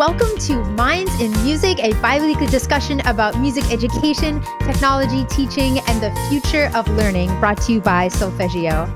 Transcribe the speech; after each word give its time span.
welcome 0.00 0.34
to 0.38 0.64
Minds 0.76 1.12
in 1.20 1.30
Music, 1.44 1.78
a 1.80 1.92
bi 2.00 2.18
weekly 2.24 2.46
discussion 2.46 3.00
about 3.00 3.38
music 3.38 3.70
education, 3.70 4.42
technology, 4.60 5.26
teaching, 5.26 5.78
and 5.80 6.02
the 6.02 6.10
future 6.30 6.70
of 6.74 6.88
learning, 6.96 7.28
brought 7.38 7.60
to 7.60 7.72
you 7.74 7.82
by 7.82 8.08
Solfeggio. 8.08 8.86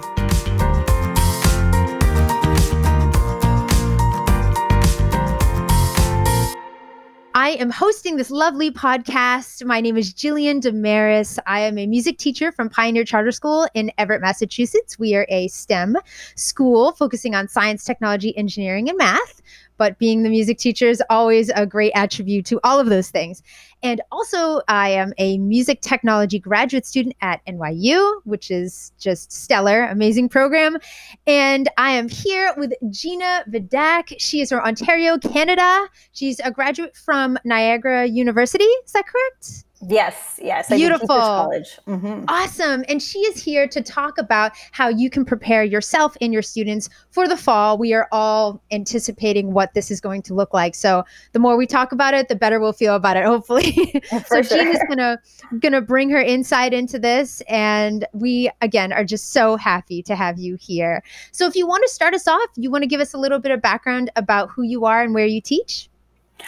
I 7.36 7.50
am 7.60 7.68
hosting 7.68 8.16
this 8.16 8.30
lovely 8.30 8.70
podcast. 8.70 9.62
My 9.66 9.82
name 9.82 9.98
is 9.98 10.14
Jillian 10.14 10.62
Damaris. 10.62 11.38
I 11.46 11.60
am 11.60 11.76
a 11.76 11.86
music 11.86 12.16
teacher 12.16 12.50
from 12.50 12.70
Pioneer 12.70 13.04
Charter 13.04 13.32
School 13.32 13.68
in 13.74 13.92
Everett, 13.98 14.22
Massachusetts. 14.22 14.98
We 14.98 15.14
are 15.16 15.26
a 15.28 15.48
STEM 15.48 15.98
school 16.36 16.92
focusing 16.92 17.34
on 17.34 17.48
science, 17.48 17.84
technology, 17.84 18.34
engineering, 18.38 18.88
and 18.88 18.96
math 18.96 19.42
but 19.76 19.98
being 19.98 20.22
the 20.22 20.30
music 20.30 20.58
teacher 20.58 20.88
is 20.88 21.02
always 21.10 21.50
a 21.50 21.66
great 21.66 21.92
attribute 21.94 22.46
to 22.46 22.60
all 22.64 22.80
of 22.80 22.88
those 22.88 23.10
things. 23.10 23.42
And 23.82 24.00
also, 24.10 24.62
I 24.68 24.90
am 24.90 25.12
a 25.18 25.36
music 25.38 25.80
technology 25.82 26.38
graduate 26.38 26.86
student 26.86 27.16
at 27.20 27.44
NYU, 27.46 28.20
which 28.24 28.50
is 28.50 28.92
just 28.98 29.30
stellar, 29.30 29.84
amazing 29.84 30.28
program. 30.28 30.78
And 31.26 31.68
I 31.76 31.90
am 31.90 32.08
here 32.08 32.54
with 32.56 32.72
Gina 32.90 33.44
Vidak. 33.50 34.14
She 34.18 34.40
is 34.40 34.48
from 34.48 34.60
Ontario, 34.60 35.18
Canada. 35.18 35.86
She's 36.12 36.40
a 36.40 36.50
graduate 36.50 36.96
from 36.96 37.38
Niagara 37.44 38.06
University. 38.06 38.64
Is 38.64 38.92
that 38.92 39.04
correct? 39.06 39.64
Yes, 39.82 40.38
yes. 40.42 40.70
I 40.70 40.76
Beautiful. 40.76 41.08
College. 41.08 41.78
Mm-hmm. 41.86 42.24
Awesome. 42.28 42.84
And 42.88 43.02
she 43.02 43.18
is 43.20 43.42
here 43.42 43.66
to 43.68 43.82
talk 43.82 44.18
about 44.18 44.52
how 44.72 44.88
you 44.88 45.10
can 45.10 45.24
prepare 45.24 45.64
yourself 45.64 46.16
and 46.20 46.32
your 46.32 46.42
students 46.42 46.88
for 47.10 47.26
the 47.26 47.36
fall. 47.36 47.76
We 47.76 47.92
are 47.92 48.08
all 48.12 48.62
anticipating 48.70 49.52
what 49.52 49.74
this 49.74 49.90
is 49.90 50.00
going 50.00 50.22
to 50.22 50.34
look 50.34 50.54
like. 50.54 50.74
So 50.74 51.04
the 51.32 51.38
more 51.38 51.56
we 51.56 51.66
talk 51.66 51.92
about 51.92 52.14
it, 52.14 52.28
the 52.28 52.36
better 52.36 52.60
we'll 52.60 52.72
feel 52.72 52.94
about 52.94 53.16
it, 53.16 53.24
hopefully. 53.24 54.00
so 54.26 54.42
sure. 54.42 54.42
Jean 54.42 54.68
is 54.68 54.80
gonna 54.88 55.18
gonna 55.58 55.80
bring 55.80 56.08
her 56.10 56.20
insight 56.20 56.72
into 56.72 56.98
this. 56.98 57.42
And 57.48 58.06
we 58.12 58.50
again 58.60 58.92
are 58.92 59.04
just 59.04 59.32
so 59.32 59.56
happy 59.56 60.02
to 60.04 60.14
have 60.14 60.38
you 60.38 60.56
here. 60.56 61.02
So 61.32 61.46
if 61.46 61.56
you 61.56 61.66
want 61.66 61.82
to 61.82 61.92
start 61.92 62.14
us 62.14 62.28
off, 62.28 62.48
you 62.56 62.70
want 62.70 62.82
to 62.82 62.88
give 62.88 63.00
us 63.00 63.12
a 63.12 63.18
little 63.18 63.40
bit 63.40 63.50
of 63.50 63.60
background 63.60 64.10
about 64.16 64.50
who 64.50 64.62
you 64.62 64.84
are 64.84 65.02
and 65.02 65.14
where 65.14 65.26
you 65.26 65.40
teach? 65.40 65.88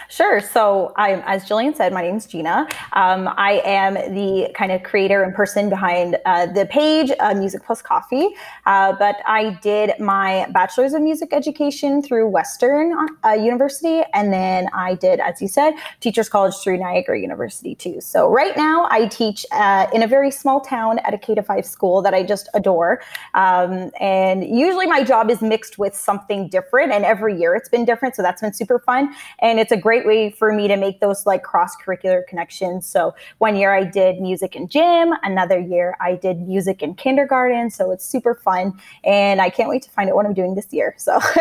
Sure. 0.08 0.40
So, 0.40 0.92
I, 0.96 1.22
as 1.26 1.44
Jillian 1.44 1.74
said, 1.76 1.92
my 1.92 2.02
name 2.02 2.16
is 2.16 2.26
Gina. 2.26 2.68
Um, 2.92 3.28
I 3.36 3.62
am 3.64 3.94
the 3.94 4.50
kind 4.54 4.72
of 4.72 4.82
creator 4.82 5.22
and 5.22 5.34
person 5.34 5.68
behind 5.68 6.18
uh, 6.26 6.46
the 6.46 6.66
page 6.66 7.10
uh, 7.20 7.34
Music 7.34 7.64
Plus 7.64 7.82
Coffee. 7.82 8.28
Uh, 8.66 8.94
but 8.98 9.16
I 9.26 9.58
did 9.62 9.98
my 9.98 10.46
bachelor's 10.50 10.92
of 10.92 11.02
music 11.02 11.32
education 11.32 12.02
through 12.02 12.28
Western 12.28 12.94
uh, 13.24 13.30
University, 13.30 14.02
and 14.12 14.32
then 14.32 14.68
I 14.74 14.94
did, 14.94 15.20
as 15.20 15.40
you 15.40 15.48
said, 15.48 15.74
Teachers 16.00 16.28
College 16.28 16.54
through 16.62 16.78
Niagara 16.78 17.20
University 17.20 17.74
too. 17.74 18.00
So, 18.00 18.28
right 18.28 18.56
now, 18.56 18.88
I 18.90 19.06
teach 19.06 19.46
uh, 19.52 19.86
in 19.92 20.02
a 20.02 20.08
very 20.08 20.30
small 20.30 20.60
town 20.60 20.98
at 21.00 21.14
a 21.14 21.18
K 21.18 21.34
to 21.34 21.42
five 21.42 21.64
school 21.64 22.02
that 22.02 22.12
I 22.12 22.22
just 22.22 22.48
adore. 22.54 23.00
Um, 23.34 23.90
and 24.00 24.44
usually, 24.44 24.86
my 24.86 25.04
job 25.04 25.30
is 25.30 25.40
mixed 25.42 25.78
with 25.78 25.96
something 25.96 26.48
different, 26.48 26.92
and 26.92 27.04
every 27.04 27.38
year 27.38 27.54
it's 27.54 27.68
been 27.68 27.84
different. 27.84 28.16
So 28.16 28.22
that's 28.22 28.42
been 28.42 28.52
super 28.52 28.78
fun, 28.80 29.14
and 29.38 29.58
it's 29.58 29.72
a 29.72 29.75
great 29.76 30.06
way 30.06 30.30
for 30.30 30.52
me 30.52 30.68
to 30.68 30.76
make 30.76 31.00
those 31.00 31.26
like 31.26 31.42
cross 31.42 31.76
curricular 31.76 32.26
connections. 32.26 32.86
So 32.86 33.14
one 33.38 33.56
year 33.56 33.74
I 33.74 33.84
did 33.84 34.20
music 34.20 34.56
in 34.56 34.68
gym, 34.68 35.12
another 35.22 35.58
year 35.58 35.96
I 36.00 36.14
did 36.16 36.40
music 36.40 36.82
in 36.82 36.94
kindergarten. 36.94 37.70
So 37.70 37.90
it's 37.90 38.04
super 38.06 38.34
fun. 38.34 38.72
And 39.04 39.40
I 39.40 39.50
can't 39.50 39.68
wait 39.68 39.82
to 39.82 39.90
find 39.90 40.10
out 40.10 40.16
what 40.16 40.26
I'm 40.26 40.34
doing 40.34 40.54
this 40.54 40.72
year. 40.72 40.94
So, 40.98 41.18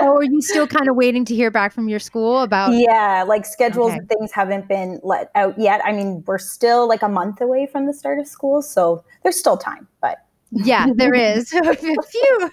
oh, 0.00 0.16
are 0.16 0.22
you 0.22 0.40
still 0.40 0.66
kind 0.66 0.88
of 0.88 0.96
waiting 0.96 1.24
to 1.26 1.34
hear 1.34 1.50
back 1.50 1.72
from 1.72 1.88
your 1.88 2.00
school 2.00 2.42
about? 2.42 2.72
Yeah, 2.72 3.24
like 3.26 3.46
schedules 3.46 3.90
okay. 3.90 3.98
and 3.98 4.08
things 4.08 4.32
haven't 4.32 4.68
been 4.68 5.00
let 5.02 5.30
out 5.34 5.58
yet. 5.58 5.80
I 5.84 5.92
mean, 5.92 6.24
we're 6.26 6.38
still 6.38 6.88
like 6.88 7.02
a 7.02 7.08
month 7.08 7.40
away 7.40 7.66
from 7.66 7.86
the 7.86 7.92
start 7.92 8.18
of 8.18 8.26
school. 8.26 8.62
So 8.62 9.04
there's 9.22 9.38
still 9.38 9.56
time, 9.56 9.86
but 10.00 10.23
yeah, 10.54 10.86
there 10.94 11.14
is 11.36 11.52
a 11.54 11.74
few. 11.74 12.50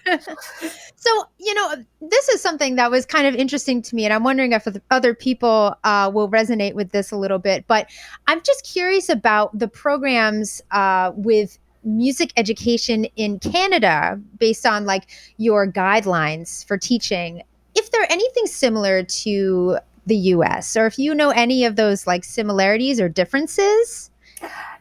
so, 0.95 1.23
you 1.39 1.53
know, 1.53 1.75
this 2.01 2.29
is 2.29 2.41
something 2.41 2.75
that 2.75 2.91
was 2.91 3.05
kind 3.05 3.27
of 3.27 3.35
interesting 3.35 3.81
to 3.83 3.95
me, 3.95 4.05
and 4.05 4.13
I'm 4.13 4.23
wondering 4.23 4.53
if 4.53 4.67
other 4.89 5.13
people 5.13 5.75
uh, 5.83 6.11
will 6.13 6.29
resonate 6.29 6.73
with 6.73 6.91
this 6.91 7.11
a 7.11 7.17
little 7.17 7.39
bit. 7.39 7.65
But 7.67 7.89
I'm 8.27 8.41
just 8.43 8.65
curious 8.65 9.09
about 9.09 9.57
the 9.57 9.67
programs 9.67 10.61
uh, 10.71 11.11
with 11.15 11.57
music 11.83 12.31
education 12.37 13.05
in 13.15 13.39
Canada 13.39 14.19
based 14.37 14.65
on 14.65 14.85
like 14.85 15.09
your 15.37 15.71
guidelines 15.71 16.65
for 16.65 16.77
teaching. 16.77 17.41
If 17.75 17.91
they're 17.91 18.11
anything 18.11 18.45
similar 18.47 19.03
to 19.03 19.77
the 20.05 20.15
US, 20.15 20.75
or 20.75 20.85
if 20.87 20.97
you 20.97 21.13
know 21.13 21.29
any 21.29 21.65
of 21.65 21.75
those 21.75 22.07
like 22.07 22.23
similarities 22.23 22.99
or 22.99 23.07
differences. 23.07 24.09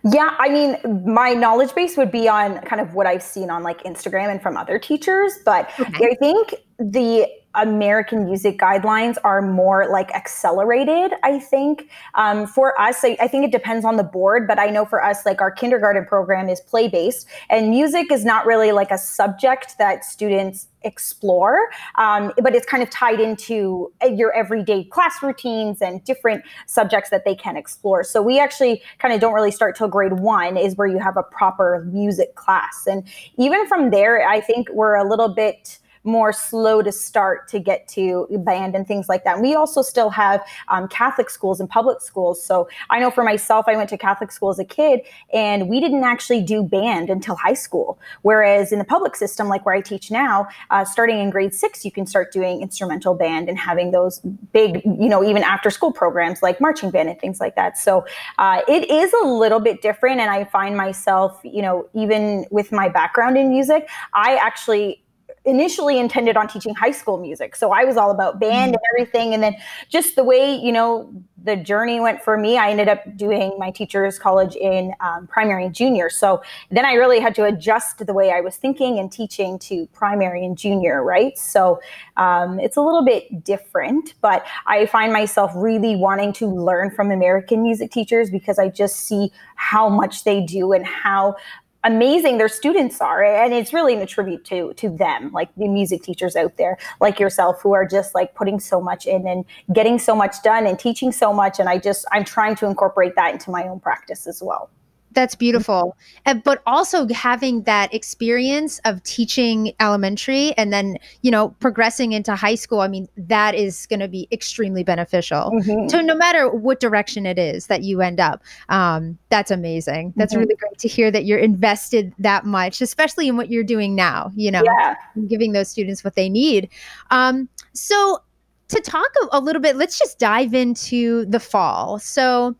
Yeah, 0.05 0.35
I 0.39 0.49
mean, 0.49 0.77
my 1.07 1.35
knowledge 1.35 1.75
base 1.75 1.97
would 1.97 2.11
be 2.11 2.29
on 2.29 2.59
kind 2.61 2.81
of 2.81 2.95
what 2.95 3.07
I've 3.07 3.23
seen 3.23 3.51
on 3.51 3.63
like 3.63 3.83
Instagram 3.85 4.31
and 4.31 4.41
from 4.41 4.57
other 4.57 4.79
teachers, 4.79 5.33
but 5.45 5.71
okay. 5.79 6.11
I 6.13 6.15
think 6.15 6.55
the 6.79 7.27
American 7.55 8.25
music 8.25 8.59
guidelines 8.59 9.17
are 9.25 9.43
more 9.43 9.89
like 9.91 10.11
accelerated, 10.13 11.13
I 11.23 11.41
think. 11.41 11.91
Um, 12.15 12.47
for 12.47 12.81
us, 12.81 13.05
I, 13.05 13.17
I, 13.21 13.27
think 13.27 13.45
it 13.45 13.51
depends 13.51 13.85
on 13.85 13.97
the 13.97 14.05
board, 14.05 14.47
but 14.47 14.59
I 14.59 14.67
know 14.67 14.85
for 14.85 15.03
us, 15.03 15.27
like 15.27 15.41
our 15.41 15.51
kindergarten 15.51 16.05
program 16.05 16.49
is 16.49 16.61
play 16.61 16.89
based, 16.89 17.27
and 17.49 17.69
music 17.69 18.13
is 18.13 18.25
not 18.25 18.47
really 18.47 18.71
like 18.71 18.93
a 18.93 18.99
subject 18.99 19.79
that 19.79 20.05
students 20.05 20.69
explore, 20.83 21.71
um, 21.97 22.33
but 22.43 22.55
it's 22.55 22.67
kind 22.67 22.83
of 22.83 22.91
tied 22.91 23.21
into 23.21 23.93
uh, 24.03 24.07
your 24.07 24.33
everyday 24.33 24.85
class 24.85 25.23
routines 25.23 25.83
and 25.83 26.03
different 26.05 26.45
subjects 26.67 27.11
that 27.11 27.25
they 27.25 27.35
can 27.35 27.57
explore. 27.57 28.05
So 28.05 28.23
we 28.23 28.39
actually 28.39 28.83
kind 28.99 29.13
of 29.15 29.21
don't 29.21 29.35
really 29.35 29.51
start 29.51 29.77
till 29.77 29.89
grade 29.89 30.15
one, 30.15 30.57
is 30.57 30.77
where 30.77 30.89
you 30.89 30.99
have 30.99 31.17
a 31.17 31.23
proper 31.23 31.87
music 31.93 32.35
class. 32.35 32.87
And 32.87 33.07
even 33.37 33.67
from 33.67 33.91
there, 33.91 34.27
I 34.29 34.41
think 34.41 34.69
we're 34.71 34.97
a 34.97 35.09
little 35.09 35.29
bit 35.29 35.79
more 36.05 36.33
slow 36.33 36.83
to 36.83 36.91
start 36.93 37.49
to 37.49 37.59
get 37.59 37.87
to 37.89 38.27
band 38.45 38.75
and 38.75 38.87
things 38.87 39.09
like 39.09 39.25
that. 39.25 39.35
And 39.35 39.43
we 39.43 39.55
also 39.55 39.83
still 39.83 40.11
have 40.11 40.43
um, 40.69 40.89
Catholic 40.89 41.29
schools 41.29 41.61
and 41.61 41.69
public 41.69 42.01
schools. 42.01 42.43
So 42.43 42.69
I 42.89 42.99
know 43.01 43.11
for 43.11 43.23
myself, 43.23 43.67
I 43.69 43.77
went 43.77 43.91
to 43.91 43.99
Catholic 43.99 44.33
school 44.33 44.49
as 44.49 44.59
a 44.59 44.65
kid 44.65 45.01
and 45.33 45.69
we 45.69 45.81
didn't 45.81 46.05
actually 46.05 46.43
do 46.43 46.63
band 46.63 47.11
until 47.11 47.37
high 47.37 47.55
school. 47.55 47.99
Whereas 48.23 48.73
in 48.73 48.79
the 48.79 48.85
public 48.85 49.15
system, 49.15 49.49
like 49.49 49.67
where 49.67 49.75
I 49.75 49.81
teach 49.81 50.11
now, 50.11 50.49
uh, 50.71 50.85
starting 50.85 51.19
in 51.19 51.31
grade 51.31 51.55
six, 51.55 51.85
you 51.85 51.93
can 51.93 52.07
start 52.07 52.33
doing 52.33 52.63
instrumental 52.63 53.15
band 53.15 53.49
and 53.49 53.59
having 53.59 53.91
those 53.91 54.21
big, 54.53 54.83
you 54.85 55.09
know, 55.09 55.23
even 55.23 55.43
after 55.43 55.71
school 55.71 55.93
programs 55.93 56.43
like 56.43 56.61
marching 56.61 56.91
band 56.91 57.11
and 57.11 57.21
things 57.21 57.41
like 57.41 57.57
that. 57.57 57.77
So 57.77 58.07
uh, 58.39 58.63
it 58.69 58.91
is 58.91 59.13
a 59.23 59.27
little 59.27 59.61
bit 59.61 59.83
different. 59.83 60.21
And 60.21 60.31
I 60.31 60.45
find 60.45 60.77
myself, 60.77 61.41
you 61.45 61.61
know, 61.61 61.89
even 61.95 62.47
with 62.51 62.73
my 62.73 62.89
background 62.89 63.37
in 63.37 63.51
music, 63.51 63.89
I 64.15 64.37
actually 64.37 65.03
initially 65.45 65.99
intended 65.99 66.37
on 66.37 66.49
teaching 66.49 66.75
high 66.75 66.91
school 66.91 67.17
music. 67.17 67.57
So 67.57 67.73
I 67.73 67.85
was 67.85 67.97
all 67.97 68.11
about 68.11 68.39
band 68.39 68.73
mm-hmm. 68.73 68.75
and 68.75 68.79
everything. 68.95 69.35
And 69.35 69.43
then 69.43 69.57
just 69.89 70.17
the 70.17 70.25
way, 70.25 70.55
you 70.55 70.73
know, 70.73 71.11
the 71.43 71.57
journey 71.57 72.01
went 72.01 72.23
for 72.23 72.37
me, 72.37 72.59
I 72.59 72.71
ended 72.71 72.89
up 72.89 73.17
doing 73.17 73.55
my 73.59 73.71
teacher's 73.71 74.19
college 74.19 74.55
in 74.57 74.93
um, 75.01 75.27
primary 75.27 75.65
and 75.65 75.75
junior. 75.75 76.11
So 76.11 76.43
then 76.71 76.85
I 76.85 76.95
really 76.95 77.21
had 77.21 77.35
to 77.37 77.45
adjust 77.45 78.05
the 78.05 78.13
way 78.13 78.31
I 78.31 78.41
was 78.41 78.57
thinking 78.57 78.99
and 78.99 79.11
teaching 79.11 79.59
to 79.61 79.87
primary 79.95 80.45
and 80.45 80.59
junior, 80.59 81.03
right? 81.03 81.39
So 81.39 81.81
um, 82.19 82.61
it's 82.61 82.77
a 82.77 82.83
little 82.83 83.05
bit 83.05 83.43
different, 83.43 84.15
but 84.21 84.45
I 84.67 84.85
find 84.87 85.13
myself 85.13 85.53
really 85.55 85.97
wanting 85.97 86.35
to 86.35 86.47
learn 86.47 86.91
from 86.91 87.11
American 87.11 87.63
music 87.63 87.91
teachers 87.91 88.31
because 88.31 88.59
I 88.59 88.69
just 88.69 88.97
see 88.97 89.33
how 89.55 89.89
much 89.89 90.25
they 90.25 90.43
do 90.43 90.73
and 90.73 90.85
how 90.85 91.37
amazing 91.85 92.37
their 92.37 92.49
students 92.49 93.01
are 93.01 93.25
and 93.25 93.55
it's 93.55 93.73
really 93.73 93.95
an 93.95 94.07
tribute 94.07 94.45
to 94.45 94.73
to 94.75 94.95
them 94.97 95.33
like 95.33 95.49
the 95.57 95.67
music 95.67 96.03
teachers 96.03 96.37
out 96.37 96.57
there 96.59 96.77
like 97.01 97.19
yourself 97.19 97.61
who 97.63 97.73
are 97.73 97.87
just 97.87 98.15
like 98.15 98.35
putting 98.35 98.61
so 98.61 98.81
much 98.81 99.07
in 99.07 99.27
and 99.27 99.45
getting 99.73 99.99
so 99.99 100.15
much 100.15 100.43
done 100.43 100.67
and 100.67 100.79
teaching 100.79 101.11
so 101.11 101.33
much 101.33 101.59
and 101.59 101.69
i 101.69 101.79
just 101.79 102.05
i'm 102.13 102.25
trying 102.25 102.55
to 102.55 102.67
incorporate 102.67 103.15
that 103.17 103.33
into 103.33 103.51
my 103.51 103.67
own 103.67 103.81
practice 103.81 104.27
as 104.27 104.43
well 104.43 104.69
that's 105.13 105.35
beautiful. 105.35 105.97
And, 106.25 106.43
but 106.43 106.63
also 106.67 107.07
having 107.09 107.63
that 107.63 107.93
experience 107.93 108.81
of 108.85 109.03
teaching 109.03 109.73
elementary 109.81 110.53
and 110.57 110.73
then, 110.73 110.99
you 111.23 111.31
know, 111.31 111.51
progressing 111.61 112.13
into 112.13 112.35
high 112.37 112.55
school, 112.55 112.81
I 112.81 112.89
mean, 112.89 113.09
that 113.17 113.55
is 113.55 113.87
going 113.87 114.01
to 114.01 114.09
be 114.09 114.29
extremely 114.31 114.85
beneficial. 114.85 115.51
Mm-hmm. 115.53 115.89
So 115.89 116.01
no 116.01 116.15
matter 116.15 116.49
what 116.49 116.81
direction 116.81 117.27
it 117.27 117.39
is 117.39 117.67
that 117.67 117.83
you 117.83 118.01
end 118.01 118.21
up, 118.21 118.43
um, 118.69 119.19
that's 119.31 119.51
amazing. 119.51 120.13
That's 120.17 120.33
mm-hmm. 120.33 120.43
really 120.43 120.57
great 120.57 120.79
to 120.79 120.89
hear 120.89 121.11
that 121.11 121.25
you're 121.25 121.39
invested 121.39 122.13
that 122.19 122.45
much, 122.45 122.81
especially 122.81 123.29
in 123.29 123.37
what 123.37 123.51
you're 123.51 123.65
doing 123.65 123.95
now, 123.95 124.31
you 124.35 124.51
know, 124.51 124.63
yeah. 124.65 124.95
giving 125.27 125.53
those 125.53 125.69
students 125.69 126.05
what 126.05 126.15
they 126.15 126.29
need. 126.29 126.69
Um, 127.11 127.49
so 127.73 128.23
to 128.71 128.81
talk 128.81 129.09
a, 129.23 129.39
a 129.39 129.41
little 129.41 129.61
bit, 129.61 129.77
let's 129.77 129.99
just 129.99 130.19
dive 130.19 130.55
into 130.55 131.27
the 131.27 131.41
fall. 131.41 131.99
So, 131.99 132.57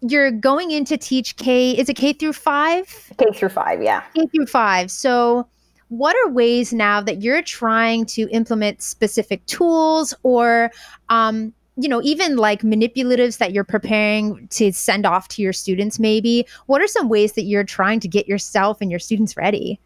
you're 0.00 0.30
going 0.30 0.70
in 0.70 0.84
to 0.86 0.96
teach 0.96 1.36
K. 1.36 1.72
Is 1.72 1.88
it 1.88 1.94
K 1.94 2.12
through 2.12 2.34
five? 2.34 3.12
K 3.18 3.26
through 3.34 3.48
five, 3.50 3.82
yeah. 3.82 4.02
K 4.14 4.26
through 4.34 4.46
five. 4.46 4.90
So, 4.90 5.46
what 5.88 6.14
are 6.16 6.30
ways 6.30 6.72
now 6.72 7.00
that 7.00 7.22
you're 7.22 7.42
trying 7.42 8.04
to 8.06 8.28
implement 8.30 8.82
specific 8.82 9.44
tools 9.46 10.14
or 10.22 10.70
um, 11.08 11.54
you 11.80 11.88
know, 11.88 12.02
even 12.02 12.36
like 12.36 12.62
manipulatives 12.62 13.38
that 13.38 13.52
you're 13.52 13.62
preparing 13.62 14.48
to 14.48 14.72
send 14.72 15.06
off 15.06 15.28
to 15.28 15.42
your 15.42 15.52
students, 15.52 16.00
maybe, 16.00 16.44
what 16.66 16.82
are 16.82 16.88
some 16.88 17.08
ways 17.08 17.34
that 17.34 17.44
you're 17.44 17.62
trying 17.62 18.00
to 18.00 18.08
get 18.08 18.26
yourself 18.26 18.78
and 18.80 18.90
your 18.90 18.98
students 18.98 19.36
ready? 19.36 19.78